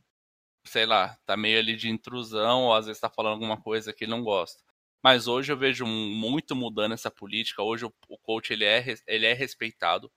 [0.66, 4.06] sei lá, tá meio ali de intrusão ou às vezes tá falando alguma coisa que
[4.06, 4.64] ele não gosta.
[5.04, 7.64] Mas hoje eu vejo muito mudando essa política.
[7.64, 10.12] Hoje o, o coach ele é, ele é respeitado.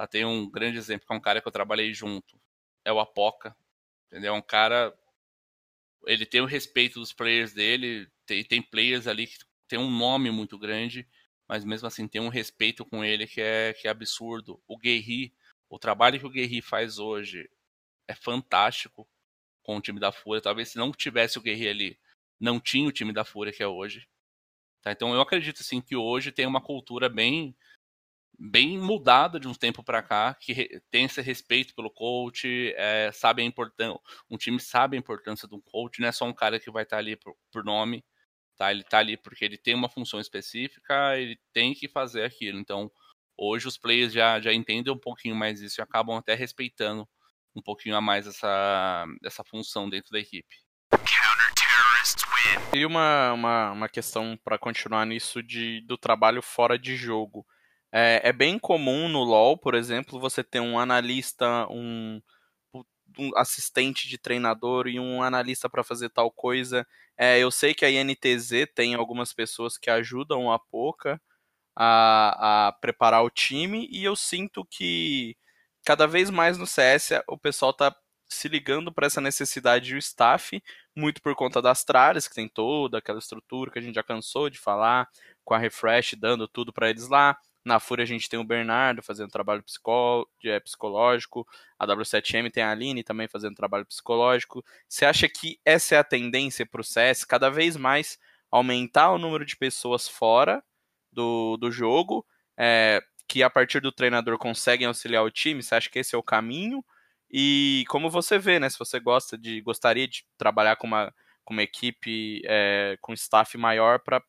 [0.00, 0.06] Tá?
[0.06, 2.40] Tem um grande exemplo que é um cara que eu trabalhei junto.
[2.84, 3.54] É o Apoca.
[4.06, 4.34] Entendeu?
[4.34, 4.96] É um cara.
[6.06, 8.08] Ele tem o respeito dos players dele.
[8.24, 11.06] Tem, tem players ali que tem um nome muito grande.
[11.46, 14.62] Mas mesmo assim tem um respeito com ele que é, que é absurdo.
[14.66, 15.34] O Guerri
[15.70, 17.48] o trabalho que o Guerri faz hoje
[18.08, 19.08] é fantástico
[19.62, 20.42] com o time da Fúria.
[20.42, 21.98] Talvez se não tivesse o Guerri ali,
[22.40, 24.08] não tinha o time da Fúria que é hoje.
[24.82, 24.90] Tá?
[24.90, 27.54] Então eu acredito assim que hoje tem uma cultura bem
[28.40, 33.42] bem mudada de um tempo para cá, que tem esse respeito pelo coach, é, sabe
[33.42, 34.00] a importância,
[34.30, 36.96] um time sabe a importância do coach, não é só um cara que vai estar
[36.96, 38.04] tá ali por, por, nome,
[38.56, 38.70] tá?
[38.70, 42.58] Ele está ali porque ele tem uma função específica, ele tem que fazer aquilo.
[42.58, 42.90] Então,
[43.42, 47.08] Hoje os players já, já entendem um pouquinho mais isso e acabam até respeitando
[47.56, 50.56] um pouquinho a mais essa, essa função dentro da equipe.
[52.74, 57.46] E uma, uma, uma questão para continuar nisso de, do trabalho fora de jogo.
[57.92, 62.20] É, é bem comum no LoL, por exemplo, você ter um analista, um,
[63.18, 66.86] um assistente de treinador e um analista para fazer tal coisa.
[67.16, 71.20] É, eu sei que a INTZ tem algumas pessoas que ajudam a Poca
[71.76, 75.36] a, a preparar o time e eu sinto que
[75.84, 77.94] cada vez mais no CS o pessoal tá
[78.28, 80.62] se ligando para essa necessidade do staff,
[80.96, 84.48] muito por conta das tralhas, que tem toda aquela estrutura que a gente já cansou
[84.50, 85.08] de falar,
[85.44, 87.36] com a Refresh dando tudo para eles lá.
[87.64, 89.62] Na Fúria a gente tem o Bernardo fazendo trabalho
[90.44, 91.46] é, psicológico,
[91.78, 94.64] a W7M tem a Aline também fazendo trabalho psicológico.
[94.88, 98.18] Você acha que essa é a tendência para o CS, cada vez mais
[98.50, 100.62] aumentar o número de pessoas fora
[101.12, 105.62] do, do jogo, é, que a partir do treinador conseguem auxiliar o time?
[105.62, 106.84] Você acha que esse é o caminho?
[107.30, 108.68] E como você vê, né?
[108.68, 113.56] Se você gosta de gostaria de trabalhar com uma, com uma equipe é, com staff
[113.56, 114.20] maior para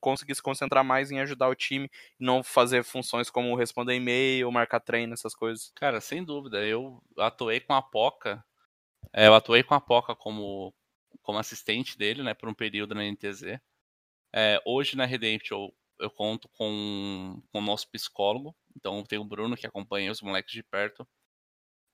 [0.00, 4.50] conseguir se concentrar mais em ajudar o time e não fazer funções como responder e-mail,
[4.50, 5.72] marcar treino, essas coisas.
[5.74, 6.64] Cara, sem dúvida.
[6.64, 8.44] Eu atuei com a Poca.
[9.12, 10.74] É, eu atuei com a Poca como,
[11.22, 13.60] como assistente dele, né, por um período na NTZ.
[14.34, 18.54] É, hoje na Redemption eu, eu conto com, com o nosso psicólogo.
[18.76, 21.06] Então tem o Bruno que acompanha os moleques de perto.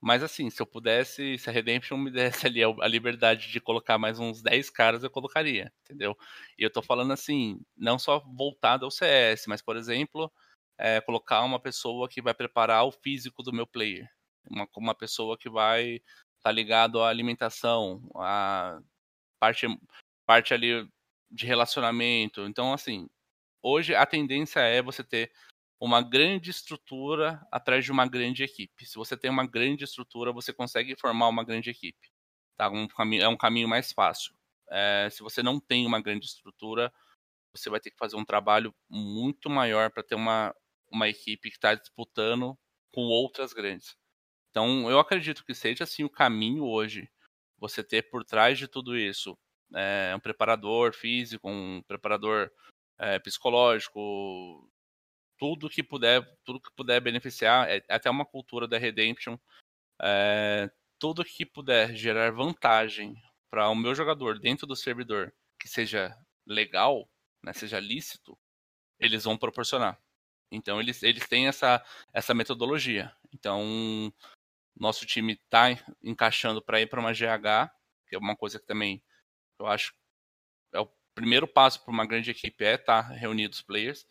[0.01, 3.97] Mas assim, se eu pudesse, se a Redemption me desse ali a liberdade de colocar
[3.97, 6.15] mais uns 10 caras, eu colocaria, entendeu?
[6.57, 10.31] E eu tô falando assim, não só voltado ao CS, mas, por exemplo,
[10.77, 14.07] é, colocar uma pessoa que vai preparar o físico do meu player.
[14.49, 16.03] Uma, uma pessoa que vai estar
[16.43, 18.79] tá ligado à alimentação, a
[19.39, 19.67] parte,
[20.25, 20.87] parte ali
[21.31, 22.41] de relacionamento.
[22.47, 23.09] Então, assim,
[23.61, 25.31] hoje a tendência é você ter
[25.79, 28.85] uma grande estrutura atrás de uma grande equipe.
[28.85, 32.11] Se você tem uma grande estrutura, você consegue formar uma grande equipe.
[32.55, 32.69] Tá?
[32.69, 34.35] Um é um caminho mais fácil.
[34.69, 36.91] É, se você não tem uma grande estrutura,
[37.53, 40.53] você vai ter que fazer um trabalho muito maior para ter uma,
[40.91, 42.57] uma equipe que está disputando
[42.91, 43.95] com outras grandes.
[44.49, 47.09] Então, eu acredito que seja assim o caminho hoje.
[47.59, 49.37] Você ter por trás de tudo isso
[49.75, 52.51] é, um preparador físico, um preparador
[52.97, 54.69] é, psicológico,
[55.37, 59.37] tudo que puder, tudo que puder beneficiar, é, até uma cultura da Redemption,
[60.01, 60.69] é,
[60.99, 63.15] tudo que puder gerar vantagem
[63.49, 67.09] para o meu jogador dentro do servidor, que seja legal,
[67.43, 68.37] né, seja lícito,
[68.99, 69.99] eles vão proporcionar.
[70.51, 73.13] Então eles, eles têm essa, essa metodologia.
[73.33, 74.11] Então
[74.79, 75.67] nosso time está
[76.03, 77.71] encaixando para ir para uma GH,
[78.07, 79.03] que é uma coisa que também
[79.59, 79.93] eu acho
[80.73, 84.07] é o primeiro passo para uma grande equipe é estar tá reunidos os players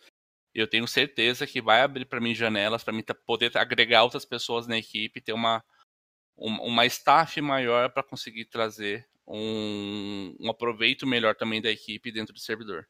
[0.56, 4.66] eu tenho certeza que vai abrir para mim janelas para mim poder agregar outras pessoas
[4.66, 5.62] na equipe, ter uma
[6.38, 12.40] uma staff maior para conseguir trazer um, um aproveito melhor também da equipe dentro do
[12.40, 12.86] servidor.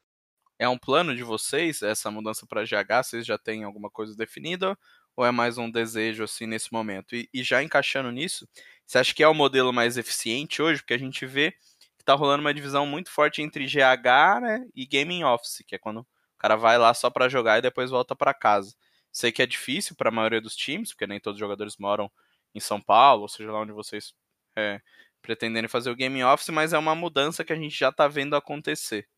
[0.58, 3.04] É um plano de vocês essa mudança para GH?
[3.04, 4.76] Vocês já têm alguma coisa definida
[5.14, 7.14] ou é mais um desejo assim nesse momento?
[7.14, 8.48] E, e já encaixando nisso,
[8.84, 10.80] você acha que é o modelo mais eficiente hoje?
[10.80, 14.86] Porque a gente vê que está rolando uma divisão muito forte entre GH né, e
[14.86, 18.14] Gaming Office, que é quando o cara vai lá só para jogar e depois volta
[18.14, 18.74] para casa.
[19.10, 22.10] Sei que é difícil para a maioria dos times, porque nem todos os jogadores moram
[22.54, 24.14] em São Paulo, ou seja lá onde vocês
[24.56, 24.80] é,
[25.22, 28.36] pretenderem fazer o game office, mas é uma mudança que a gente já está vendo
[28.36, 29.08] acontecer.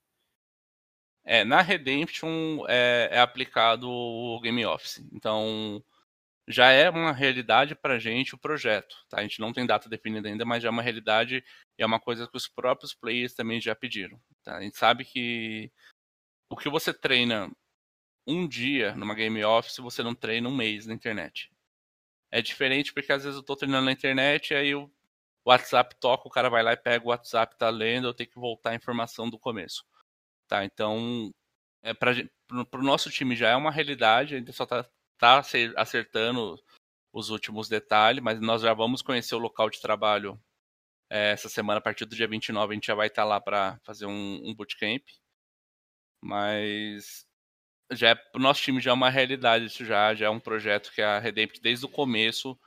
[1.25, 5.85] É, na Redemption é, é, aplicado o game office, então
[6.49, 8.97] já é uma realidade para gente o projeto.
[9.09, 9.19] Tá?
[9.19, 11.45] A gente não tem data definida ainda, mas já é uma realidade
[11.79, 14.19] e é uma coisa que os próprios players também já pediram.
[14.43, 14.57] Tá?
[14.57, 15.71] A gente sabe que
[16.51, 17.51] o que você treina
[18.27, 21.51] um dia numa game office, você não treina um mês na internet.
[22.31, 24.91] É diferente porque às vezes eu tô treinando na internet aí o
[25.47, 28.39] WhatsApp toca, o cara vai lá e pega o WhatsApp, tá lendo, eu tenho que
[28.39, 29.85] voltar a informação do começo.
[30.47, 31.33] Tá, então,
[31.83, 32.13] é pra,
[32.71, 34.87] pro, nosso time já é uma realidade, a gente só tá,
[35.19, 35.43] tá
[35.77, 36.57] acertando
[37.13, 40.41] os últimos detalhes, mas nós já vamos conhecer o local de trabalho
[41.11, 43.41] é, essa semana, a partir do dia 29, a gente já vai estar tá lá
[43.41, 45.03] para fazer um, um bootcamp.
[46.23, 47.27] Mas
[47.93, 50.93] já é, o nosso time já é uma realidade isso já, já é um projeto
[50.93, 52.59] que a Redemption desde o começo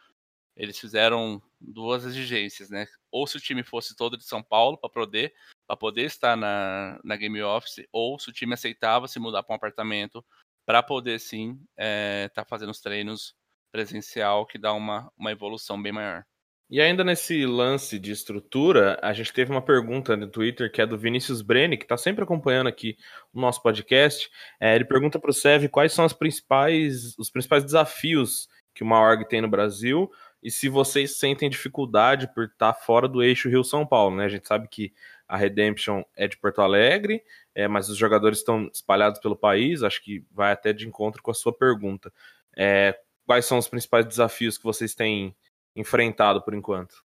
[0.55, 2.87] eles fizeram duas exigências, né?
[3.11, 5.33] Ou se o time fosse todo de São Paulo para poder
[5.67, 9.53] para poder estar na, na Game Office, ou se o time aceitava se mudar para
[9.53, 10.25] um apartamento
[10.65, 13.35] para poder sim estar é, tá fazendo os treinos
[13.71, 16.25] presencial que dá uma, uma evolução bem maior.
[16.71, 20.85] E ainda nesse lance de estrutura, a gente teve uma pergunta no Twitter que é
[20.85, 22.97] do Vinícius Brenni, que está sempre acompanhando aqui
[23.33, 24.31] o nosso podcast.
[24.57, 29.01] É, ele pergunta para o Sev quais são as principais, os principais desafios que uma
[29.01, 30.09] org tem no Brasil
[30.41, 34.15] e se vocês sentem dificuldade por estar tá fora do eixo Rio-São Paulo.
[34.15, 34.23] Né?
[34.23, 34.93] A gente sabe que
[35.27, 37.21] a Redemption é de Porto Alegre,
[37.53, 41.31] é, mas os jogadores estão espalhados pelo país, acho que vai até de encontro com
[41.31, 42.13] a sua pergunta.
[42.55, 45.35] É, quais são os principais desafios que vocês têm
[45.75, 47.03] enfrentado por enquanto?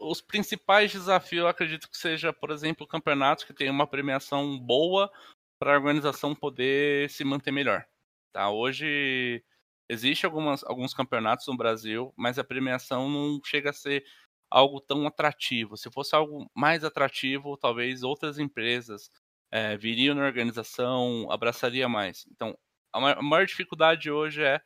[0.00, 5.10] Os principais desafios, acredito que seja, por exemplo, campeonatos que tem uma premiação boa
[5.58, 7.84] para a organização poder se manter melhor.
[8.32, 8.50] Tá?
[8.50, 9.44] Hoje
[9.88, 14.04] existe alguns campeonatos no Brasil, mas a premiação não chega a ser
[14.50, 15.76] algo tão atrativo.
[15.76, 19.10] Se fosse algo mais atrativo, talvez outras empresas
[19.50, 22.26] é, viriam na organização, abraçaria mais.
[22.30, 22.56] Então,
[22.92, 24.60] a maior dificuldade hoje é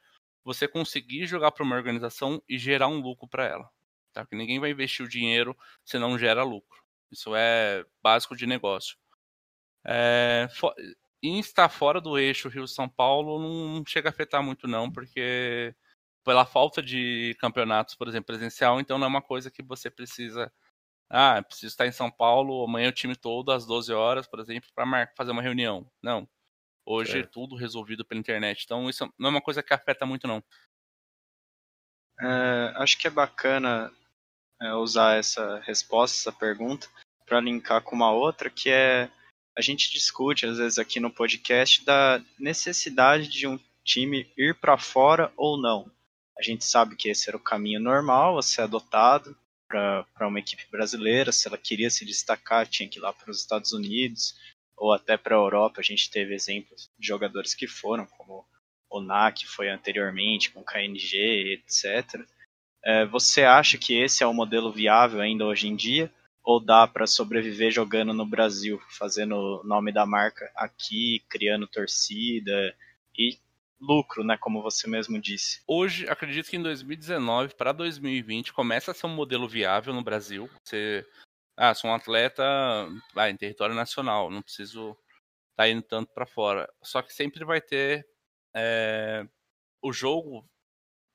[0.45, 3.71] você conseguir jogar para uma organização e gerar um lucro para ela.
[4.13, 4.25] Tá?
[4.25, 6.81] Porque ninguém vai investir o dinheiro se não gera lucro.
[7.11, 8.97] Isso é básico de negócio.
[9.85, 10.49] É,
[11.23, 15.75] em estar fora do eixo Rio-São Paulo não chega a afetar muito não, porque
[16.25, 20.53] pela falta de campeonatos, por exemplo, presencial, então não é uma coisa que você precisa.
[21.09, 24.71] Ah, preciso estar em São Paulo, amanhã o time todo às 12 horas, por exemplo,
[24.75, 25.91] para fazer uma reunião.
[26.03, 26.29] Não.
[26.93, 27.23] Hoje é.
[27.23, 28.65] tudo resolvido pela internet.
[28.65, 30.43] Então isso não é uma coisa que afeta muito, não.
[32.21, 33.93] É, acho que é bacana
[34.61, 36.89] é, usar essa resposta, essa pergunta,
[37.25, 39.09] para linkar com uma outra, que é
[39.57, 44.77] a gente discute às vezes aqui no podcast da necessidade de um time ir para
[44.77, 45.89] fora ou não.
[46.37, 49.37] A gente sabe que esse era o caminho normal a ser adotado
[49.69, 51.31] para uma equipe brasileira.
[51.31, 54.35] Se ela queria se destacar, tinha que ir lá para os Estados Unidos
[54.81, 55.81] ou até para a Europa.
[55.81, 58.45] A gente teve exemplos de jogadores que foram, como
[58.91, 62.25] o NAC foi anteriormente, com KNG, etc.
[62.83, 66.11] É, você acha que esse é o modelo viável ainda hoje em dia?
[66.43, 72.75] Ou dá para sobreviver jogando no Brasil, fazendo o nome da marca aqui, criando torcida
[73.17, 73.39] e
[73.79, 75.63] lucro, né, como você mesmo disse.
[75.67, 80.51] Hoje, acredito que em 2019 para 2020 começa a ser um modelo viável no Brasil.
[80.63, 81.07] Você,
[81.61, 82.43] ah, sou um atleta
[83.15, 86.67] ah, em território nacional, não preciso estar tá indo tanto para fora.
[86.83, 88.09] Só que sempre vai ter
[88.57, 89.29] é,
[89.83, 90.49] o jogo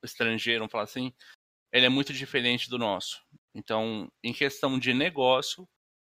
[0.04, 1.12] estrangeiro, vamos falar assim,
[1.72, 3.20] ele é muito diferente do nosso.
[3.54, 5.68] Então, em questão de negócio,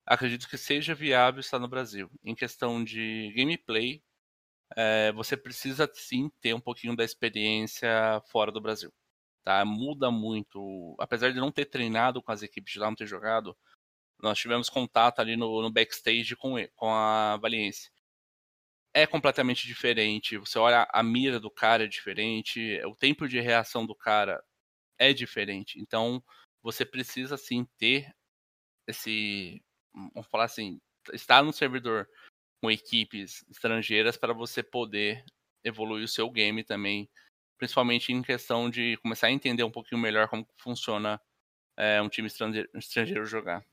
[0.07, 2.09] acredito que seja viável estar no Brasil.
[2.23, 4.01] Em questão de gameplay,
[4.77, 8.93] é, você precisa sim ter um pouquinho da experiência fora do Brasil.
[9.45, 9.65] Tá?
[9.65, 10.95] Muda muito.
[11.01, 13.57] Apesar de não ter treinado com as equipes de lá, não ter jogado,
[14.23, 17.91] nós tivemos contato ali no, no backstage com, com a Valiense.
[18.93, 20.37] É completamente diferente.
[20.39, 24.43] Você olha a mira do cara é diferente, o tempo de reação do cara
[24.99, 25.81] é diferente.
[25.81, 26.23] Então,
[26.63, 28.13] você precisa sim ter
[28.87, 30.81] esse, vamos falar assim,
[31.13, 32.09] estar no servidor
[32.61, 35.25] com equipes estrangeiras para você poder
[35.65, 37.09] evoluir o seu game também,
[37.59, 41.21] principalmente em questão de começar a entender um pouquinho melhor como funciona
[41.77, 43.65] é, um time estrangeiro, estrangeiro jogar.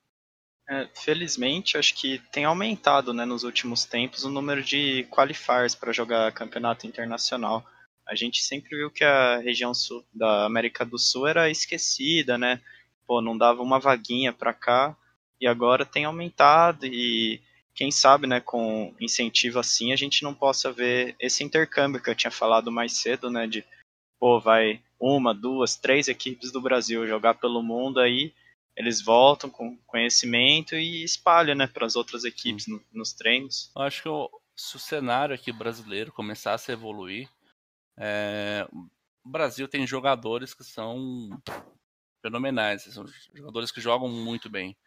[0.70, 5.94] É, felizmente, acho que tem aumentado né, nos últimos tempos o número de qualifiers para
[5.94, 7.66] jogar campeonato internacional.
[8.06, 12.62] A gente sempre viu que a região sul da América do Sul era esquecida, né?
[13.06, 14.96] Pô, não dava uma vaguinha para cá
[15.40, 17.42] e agora tem aumentado e
[17.74, 22.16] quem sabe, né, com incentivo assim, a gente não possa ver esse intercâmbio que eu
[22.16, 23.64] tinha falado mais cedo, né, de
[24.20, 28.34] pô, vai uma, duas, três equipes do Brasil jogar pelo mundo aí,
[28.78, 33.72] eles voltam com conhecimento e espalham, né, para as outras equipes no, nos treinos.
[33.76, 37.28] Eu acho que o, se o cenário aqui brasileiro começasse a evoluir,
[37.98, 38.68] é,
[39.26, 41.28] o Brasil tem jogadores que são
[42.22, 44.78] fenomenais, são jogadores que jogam muito bem.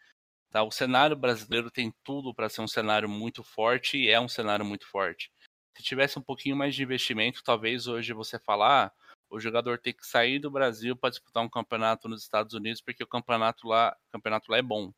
[0.49, 0.63] Tá?
[0.63, 4.63] O cenário brasileiro tem tudo para ser um cenário muito forte e é um cenário
[4.63, 5.29] muito forte.
[5.75, 8.91] Se tivesse um pouquinho mais de investimento, talvez hoje você falar, ah,
[9.31, 13.03] o jogador tem que sair do Brasil para disputar um campeonato nos Estados Unidos porque
[13.03, 14.93] o campeonato lá, campeonato lá é bom.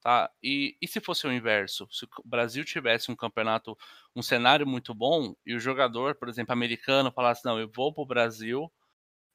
[0.00, 0.30] Tá?
[0.42, 1.88] E, e se fosse o inverso?
[1.90, 3.76] Se o Brasil tivesse um campeonato,
[4.14, 8.02] um cenário muito bom e o jogador, por exemplo, americano, falasse: não, eu vou para
[8.02, 8.72] o Brasil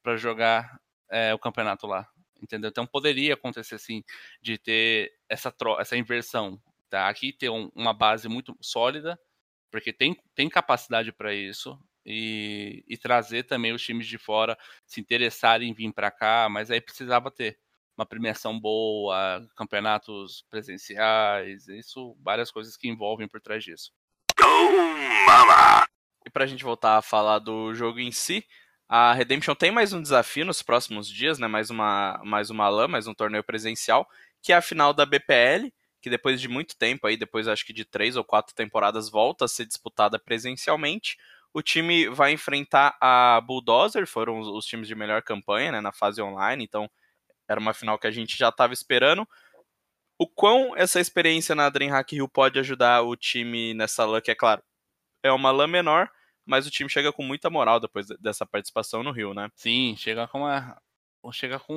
[0.02, 2.08] para jogar é, o campeonato lá
[2.42, 2.70] entendeu?
[2.70, 4.02] Então poderia acontecer assim
[4.40, 7.08] de ter essa essa inversão, tá?
[7.08, 9.20] Aqui ter um, uma base muito sólida,
[9.70, 11.78] porque tem, tem capacidade para isso
[12.10, 16.70] e, e trazer também os times de fora se interessarem em vir para cá, mas
[16.70, 17.58] aí precisava ter
[17.96, 23.92] uma premiação boa, campeonatos presenciais, isso, várias coisas que envolvem por trás disso.
[26.26, 28.44] E para a gente voltar a falar do jogo em si,
[28.88, 31.46] a Redemption tem mais um desafio nos próximos dias, né?
[31.46, 34.08] Mais uma, mais uma LAN, mais um torneio presencial,
[34.42, 37.72] que é a final da BPL, que depois de muito tempo aí, depois acho que
[37.72, 41.16] de três ou quatro temporadas, volta a ser disputada presencialmente.
[41.52, 45.92] O time vai enfrentar a Bulldozer, foram os, os times de melhor campanha né, na
[45.92, 46.88] fase online, então
[47.48, 49.26] era uma final que a gente já estava esperando.
[50.18, 54.34] o quão essa experiência na DreamHack Rio pode ajudar o time nessa LAN, que é
[54.34, 54.62] claro,
[55.22, 56.10] é uma LAN menor,
[56.46, 59.48] mas o time chega com muita moral depois dessa participação no Rio, né?
[59.54, 60.80] Sim, chega com uma.
[61.32, 61.74] Chega com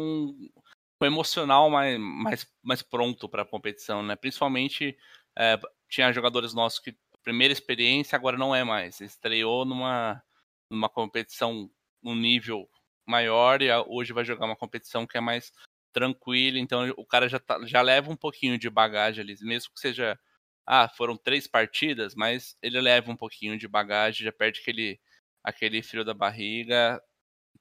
[1.02, 4.16] um emocional mais, mais, mais pronto para a competição, né?
[4.16, 4.98] Principalmente
[5.38, 5.60] é,
[5.90, 9.00] tinha jogadores nossos que primeira experiência agora não é mais.
[9.02, 10.22] Estreou numa,
[10.70, 11.70] numa competição
[12.04, 12.70] um nível
[13.06, 15.52] maior e hoje vai jogar uma competição que é mais
[15.94, 19.80] tranquilo, então o cara já, tá, já leva um pouquinho de bagagem ali, mesmo que
[19.80, 20.20] seja,
[20.66, 25.00] ah, foram três partidas, mas ele leva um pouquinho de bagagem, já perde aquele,
[25.44, 27.02] aquele frio da barriga,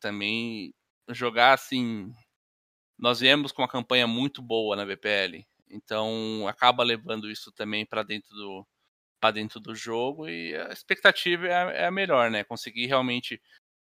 [0.00, 0.74] também
[1.10, 2.10] jogar assim,
[2.98, 8.02] nós viemos com uma campanha muito boa na BPL, então acaba levando isso também para
[8.02, 8.66] dentro do
[9.22, 12.42] para dentro do jogo e a expectativa é, é a melhor, né?
[12.42, 13.40] Conseguir realmente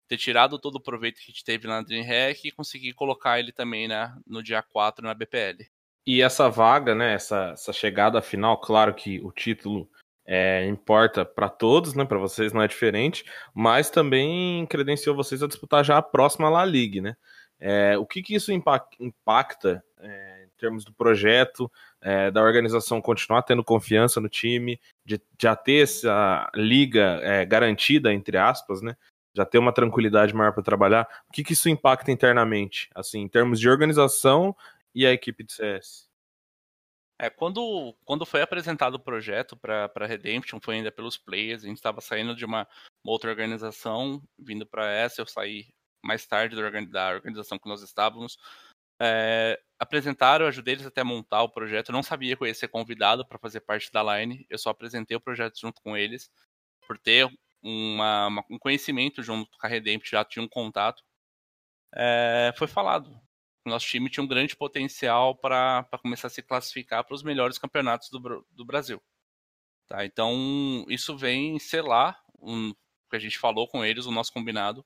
[0.08, 3.52] ter tirado todo o proveito que a gente teve na DreamHack e conseguir colocar ele
[3.52, 5.68] também né, no dia 4 na BPL.
[6.06, 9.90] E essa vaga, né, essa, essa chegada final, claro que o título
[10.26, 15.48] é, importa para todos, né, para vocês não é diferente, mas também credenciou vocês a
[15.48, 17.18] disputar já a próxima La Liga, né?
[17.60, 23.64] É, o que, que isso impacta é, termos do projeto, é, da organização continuar tendo
[23.64, 28.96] confiança no time, de já ter essa liga é, garantida, entre aspas, né?
[29.38, 31.08] já ter uma tranquilidade maior para trabalhar.
[31.30, 34.56] O que, que isso impacta internamente, assim, em termos de organização
[34.96, 36.08] e a equipe de CS?
[37.20, 41.78] É, quando, quando foi apresentado o projeto para Redemption, foi ainda pelos players, a gente
[41.78, 42.68] estava saindo de uma,
[43.04, 45.68] uma, outra organização, vindo para essa, eu saí
[46.04, 48.38] mais tarde da, organização que nós estávamos.
[49.00, 52.48] É, apresentaram, eu ajudei eles até a montar o projeto, eu não sabia que eu
[52.48, 55.96] ia ser convidado para fazer parte da Line, eu só apresentei o projeto junto com
[55.96, 56.32] eles,
[56.88, 57.30] por ter
[57.62, 61.04] uma, uma, um conhecimento junto com a Redemption, já tinha um contato,
[61.96, 63.10] é, foi falado.
[63.66, 67.58] O nosso time tinha um grande potencial para começar a se classificar para os melhores
[67.58, 69.02] campeonatos do, do Brasil.
[69.88, 70.06] Tá?
[70.06, 72.74] Então, isso vem selar um,
[73.10, 74.86] que a gente falou com eles, o nosso combinado,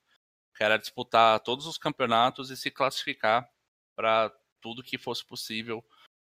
[0.56, 3.48] que era disputar todos os campeonatos e se classificar
[3.96, 4.32] para
[4.62, 5.84] tudo que fosse possível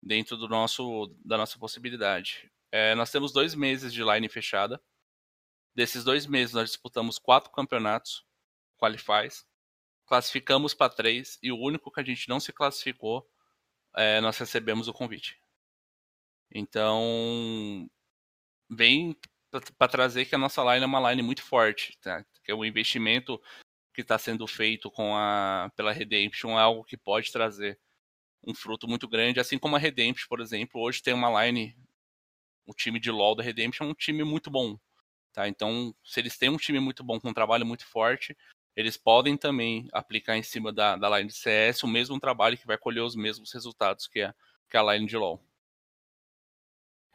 [0.01, 2.51] dentro do nosso, da nossa possibilidade.
[2.71, 4.81] É, nós temos dois meses de line fechada.
[5.75, 8.25] Desses dois meses, nós disputamos quatro campeonatos,
[8.77, 9.45] qualifies,
[10.05, 13.29] classificamos para três, e o único que a gente não se classificou,
[13.95, 15.41] é, nós recebemos o convite.
[16.51, 17.89] Então,
[18.69, 19.15] vem
[19.77, 22.23] para trazer que a nossa line é uma line muito forte, tá?
[22.43, 23.41] que é o investimento
[23.93, 27.79] que está sendo feito com a, pela Redemption é algo que pode trazer
[28.45, 31.75] um fruto muito grande, assim como a Redemption, por exemplo, hoje tem uma line,
[32.65, 34.77] o time de LoL da Redemption é um time muito bom,
[35.33, 35.47] Tá?
[35.47, 38.35] Então, se eles têm um time muito bom, com um trabalho muito forte,
[38.75, 42.67] eles podem também aplicar em cima da, da line de CS o mesmo trabalho que
[42.67, 44.33] vai colher os mesmos resultados que a,
[44.69, 45.41] que a line de LoL.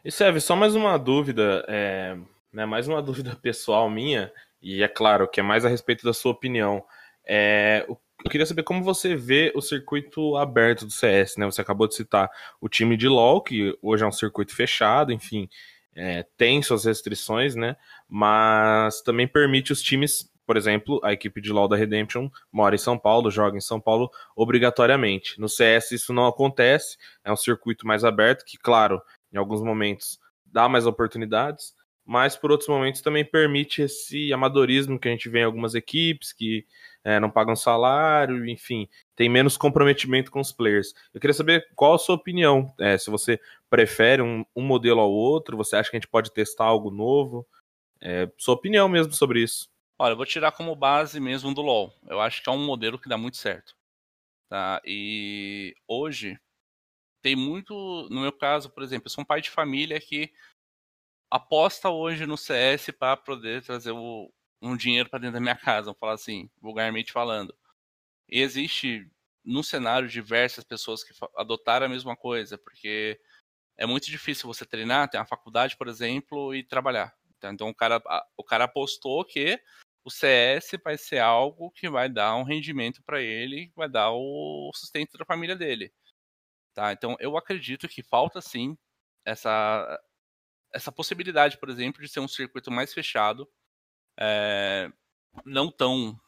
[0.04, 2.16] E serve só mais uma dúvida, é,
[2.55, 4.32] né, mais uma dúvida pessoal minha,
[4.62, 6.82] e é claro que é mais a respeito da sua opinião.
[7.26, 11.44] É, eu queria saber como você vê o circuito aberto do CS, né?
[11.44, 12.30] Você acabou de citar
[12.61, 15.48] o time de LoL, que hoje é um circuito fechado, enfim
[15.94, 17.76] é, tem suas restrições, né?
[18.09, 22.78] Mas também permite os times, por exemplo, a equipe de LoL da Redemption mora em
[22.78, 25.40] São Paulo, joga em São Paulo obrigatoriamente.
[25.40, 29.00] No CS isso não acontece, é um circuito mais aberto que, claro,
[29.32, 31.74] em alguns momentos dá mais oportunidades,
[32.05, 36.32] mas por outros momentos também permite esse amadorismo que a gente vê em algumas equipes
[36.32, 36.66] que
[37.02, 40.94] é, não pagam salário, enfim, tem menos comprometimento com os players.
[41.12, 43.40] Eu queria saber qual a sua opinião, é, se você
[43.70, 47.46] prefere um, um, modelo ao outro, você acha que a gente pode testar algo novo?
[48.00, 49.68] É, sua opinião mesmo sobre isso.
[49.98, 51.94] Olha, eu vou tirar como base mesmo do LoL.
[52.07, 53.74] Eu acho que é um modelo que dá muito certo.
[54.48, 54.80] Tá?
[54.84, 56.38] E hoje
[57.22, 57.74] tem muito,
[58.11, 60.30] no meu caso, por exemplo, eu sou um pai de família que
[61.35, 64.32] aposta hoje no CS para poder trazer o,
[64.62, 67.53] um dinheiro para dentro da minha casa, vamos falar assim, vulgarmente falando.
[68.28, 69.11] E existe
[69.45, 73.20] no cenário diversas pessoas que adotaram a mesma coisa, porque
[73.76, 77.12] é muito difícil você treinar, ter uma faculdade, por exemplo, e trabalhar.
[77.41, 77.53] Tá?
[77.53, 78.01] Então o cara,
[78.37, 79.61] o cara apostou que
[80.05, 84.70] o CS vai ser algo que vai dar um rendimento para ele, vai dar o
[84.72, 85.93] sustento da família dele.
[86.72, 86.93] Tá?
[86.93, 88.78] Então eu acredito que falta sim
[89.24, 90.01] essa
[90.74, 93.48] essa possibilidade, por exemplo, de ser um circuito mais fechado,
[94.18, 94.90] é,
[95.44, 96.18] não tão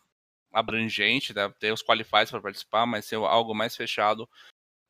[0.53, 1.53] abrangente, né?
[1.59, 4.29] ter os qualifies para participar, mas ser algo mais fechado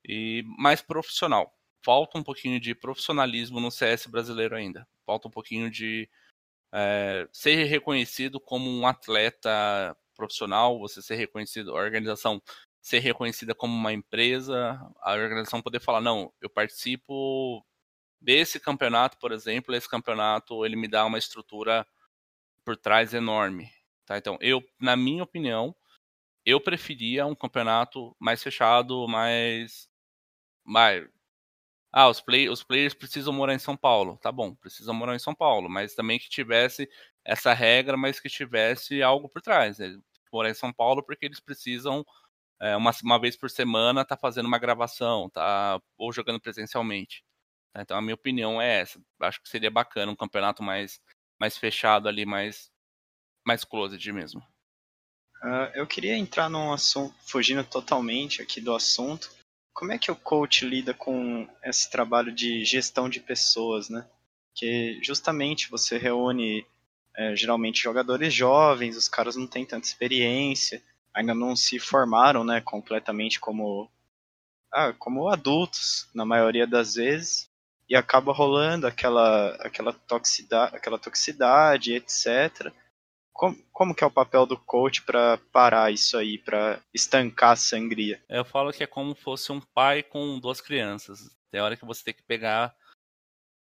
[0.06, 1.52] e mais profissional.
[1.82, 4.86] Falta um pouquinho de profissionalismo no CS brasileiro ainda.
[5.04, 6.08] Falta um pouquinho de
[6.72, 12.42] é, ser reconhecido como um atleta profissional, você ser reconhecido, a organização
[12.80, 17.65] ser reconhecida como uma empresa, a organização poder falar, não, eu participo
[18.20, 21.86] desse campeonato, por exemplo, esse campeonato ele me dá uma estrutura
[22.64, 23.70] por trás enorme,
[24.06, 24.18] tá?
[24.18, 25.74] Então, eu, na minha opinião,
[26.44, 29.88] eu preferia um campeonato mais fechado, mais,
[30.64, 31.08] mais
[31.92, 34.18] ah, os, play, os players precisam morar em São Paulo.
[34.18, 36.88] Tá bom, precisam morar em São Paulo, mas também que tivesse
[37.24, 39.78] essa regra, mas que tivesse algo por trás.
[39.78, 39.98] Né?
[40.32, 42.04] Morar em São Paulo porque eles precisam
[42.60, 47.24] é, uma, uma vez por semana tá fazendo uma gravação, tá ou jogando presencialmente.
[47.80, 49.00] Então a minha opinião é essa.
[49.20, 51.00] Acho que seria bacana um campeonato mais
[51.38, 52.70] mais fechado ali, mais
[53.44, 54.40] mais closed mesmo.
[55.42, 59.30] Uh, eu queria entrar num assunto, fugindo totalmente aqui do assunto.
[59.72, 64.08] Como é que o coach lida com esse trabalho de gestão de pessoas, né?
[64.54, 66.66] Que justamente você reúne
[67.14, 72.60] é, geralmente jogadores jovens, os caras não têm tanta experiência, ainda não se formaram, né,
[72.60, 73.90] completamente como
[74.72, 77.50] ah, como adultos na maioria das vezes
[77.88, 82.72] e acaba rolando aquela aquela toxicidade, aquela toxicidade, etc.
[83.32, 87.56] Como, como que é o papel do coach para parar isso aí, para estancar a
[87.56, 88.22] sangria?
[88.28, 91.36] Eu falo que é como fosse um pai com duas crianças.
[91.50, 92.74] Tem hora que você tem que pegar,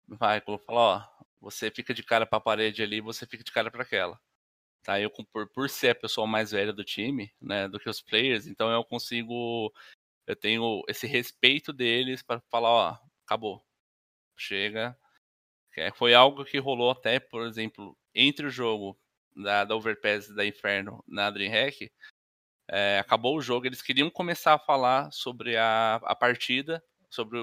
[0.09, 3.71] vai, falar, ó, você fica de cara para a parede ali, você fica de cara
[3.71, 4.21] para aquela.
[4.83, 8.01] Tá, eu por, por ser a pessoa mais velha do time, né, do que os
[8.01, 9.73] players, então eu consigo
[10.27, 13.65] eu tenho esse respeito deles para falar, ó, acabou.
[14.41, 14.97] Chega.
[15.77, 18.99] É, foi algo que rolou até, por exemplo, entre o jogo
[19.37, 21.91] da, da Overpass da Inferno na DreamHack,
[22.69, 27.41] é, acabou o jogo, eles queriam começar a falar sobre a, a partida, sobre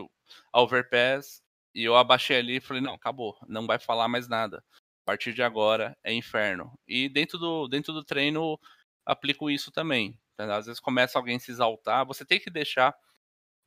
[0.53, 1.41] a Overpass,
[1.73, 4.63] e eu abaixei ali e falei, não, acabou, não vai falar mais nada
[5.07, 6.77] partir de agora é inferno.
[6.85, 8.59] E dentro do, dentro do treino,
[9.05, 10.19] aplico isso também.
[10.37, 12.93] Às vezes começa alguém a se exaltar, você tem que deixar,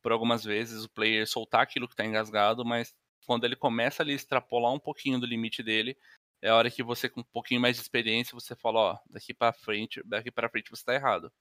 [0.03, 2.93] por algumas vezes, o player soltar aquilo que está engasgado, mas
[3.25, 5.97] quando ele começa ali a extrapolar um pouquinho do limite dele,
[6.41, 9.33] é a hora que você, com um pouquinho mais de experiência, você fala, ó, daqui
[9.33, 11.31] para frente, daqui para frente você está errado.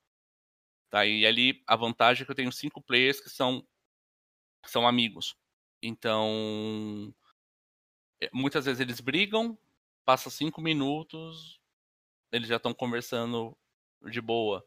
[0.91, 1.07] Tá?
[1.07, 3.67] E ali a vantagem é que eu tenho cinco players que são,
[4.67, 5.37] são amigos.
[5.83, 7.15] Então,
[8.21, 9.59] é, muitas vezes eles brigam,
[10.05, 11.59] passa cinco minutos,
[12.33, 13.57] eles já estão conversando
[14.11, 14.65] de boa.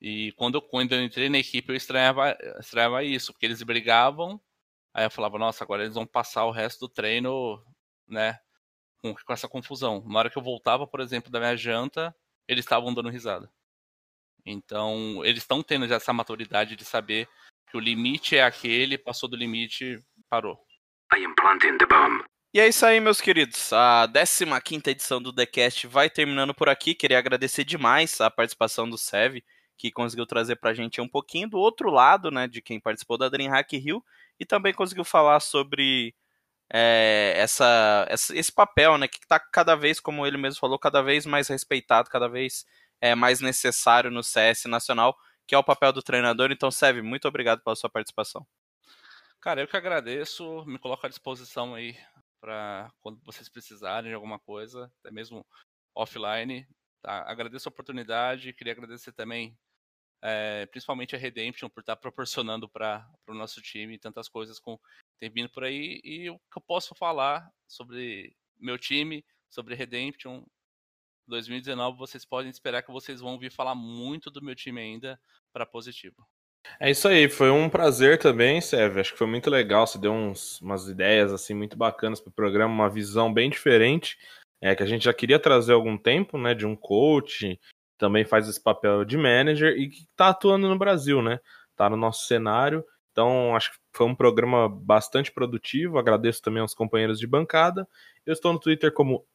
[0.00, 4.40] E quando eu, quando eu entrei na equipe, eu estranhava, estranhava isso, porque eles brigavam,
[4.98, 7.62] aí eu falava, nossa, agora eles vão passar o resto do treino,
[8.06, 8.38] né,
[9.00, 10.04] com, com essa confusão.
[10.08, 12.14] Na hora que eu voltava, por exemplo, da minha janta,
[12.48, 13.48] eles estavam dando risada.
[14.44, 17.28] Então, eles estão tendo já essa maturidade de saber
[17.70, 20.58] que o limite é aquele, passou do limite, parou.
[21.14, 22.24] I am planting the bomb.
[22.52, 23.72] E é isso aí, meus queridos.
[23.72, 24.08] A
[24.64, 26.94] 15 edição do TheCast vai terminando por aqui.
[26.94, 29.42] Queria agradecer demais a participação do Sev,
[29.76, 33.28] que conseguiu trazer pra gente um pouquinho do outro lado, né, de quem participou da
[33.28, 34.02] DreamHack Rio,
[34.38, 36.14] e também conseguiu falar sobre
[36.72, 41.26] é, essa, esse papel, né, que está cada vez, como ele mesmo falou, cada vez
[41.26, 42.64] mais respeitado, cada vez
[43.00, 45.16] é, mais necessário no CS nacional,
[45.46, 46.50] que é o papel do treinador.
[46.52, 48.46] Então, Sev, muito obrigado pela sua participação.
[49.40, 51.96] Cara, eu que agradeço, me coloco à disposição aí
[52.40, 55.46] para quando vocês precisarem de alguma coisa, até mesmo
[55.94, 56.66] offline.
[57.02, 57.24] Tá?
[57.30, 59.56] Agradeço a oportunidade, queria agradecer também,
[60.22, 64.78] é, principalmente a Redemption, por estar tá proporcionando para o nosso time tantas coisas com
[65.18, 66.00] tem vindo por aí.
[66.04, 70.44] E o que eu posso falar sobre meu time, sobre Redemption
[71.26, 75.20] 2019, vocês podem esperar que vocês vão ouvir falar muito do meu time ainda
[75.52, 76.26] para positivo.
[76.80, 79.00] É isso aí, foi um prazer também, Sérgio.
[79.00, 79.86] Acho que foi muito legal.
[79.86, 84.18] Você deu uns, umas ideias assim muito bacanas para o programa, uma visão bem diferente,
[84.60, 87.58] é que a gente já queria trazer algum tempo, né, de um coach,
[87.98, 91.40] também faz esse papel de manager e que está atuando no Brasil, né?
[91.76, 92.84] Tá no nosso cenário.
[93.12, 95.98] Então, acho que foi um programa bastante produtivo.
[95.98, 97.86] Agradeço também aos companheiros de bancada.
[98.24, 99.26] Eu estou no Twitter como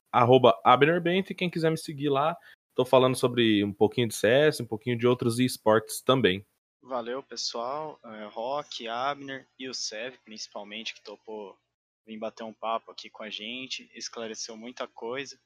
[0.64, 2.36] @abnerbent e quem quiser me seguir lá,
[2.70, 6.46] estou falando sobre um pouquinho de CS, um pouquinho de outros esportes também.
[6.82, 8.00] Valeu, pessoal.
[8.04, 11.58] É, Rock, Abner e o Sev, principalmente, que topou
[12.06, 15.40] vir bater um papo aqui com a gente, esclareceu muita coisa.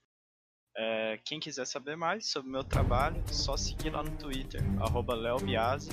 [0.80, 5.16] É, quem quiser saber mais sobre o meu trabalho, só seguir lá no Twitter, arroba
[5.16, 5.90] leobiase.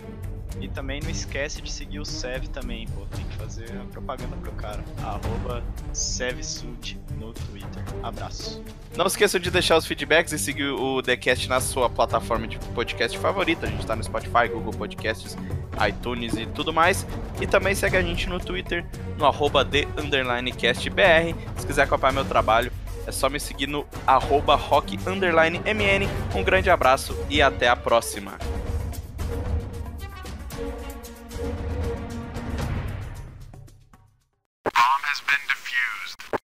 [0.60, 3.06] E também não esquece de seguir o Sev também, pô.
[3.06, 4.84] Tem que fazer a propaganda pro cara.
[5.02, 7.82] Arroba SevSud no Twitter.
[8.02, 8.62] Abraço.
[8.94, 13.18] Não esqueçam de deixar os feedbacks e seguir o TheCast na sua plataforma de podcast
[13.18, 13.66] favorita.
[13.66, 15.34] A gente tá no Spotify, Google Podcasts,
[15.88, 17.06] iTunes e tudo mais.
[17.40, 18.84] E também segue a gente no Twitter,
[19.18, 21.34] no arroba TheUnderlineCastBR.
[21.56, 22.70] Se quiser acompanhar meu trabalho,
[23.06, 26.08] é só me seguir no arroba rock_mn.
[26.34, 28.38] Um grande abraço e até a próxima.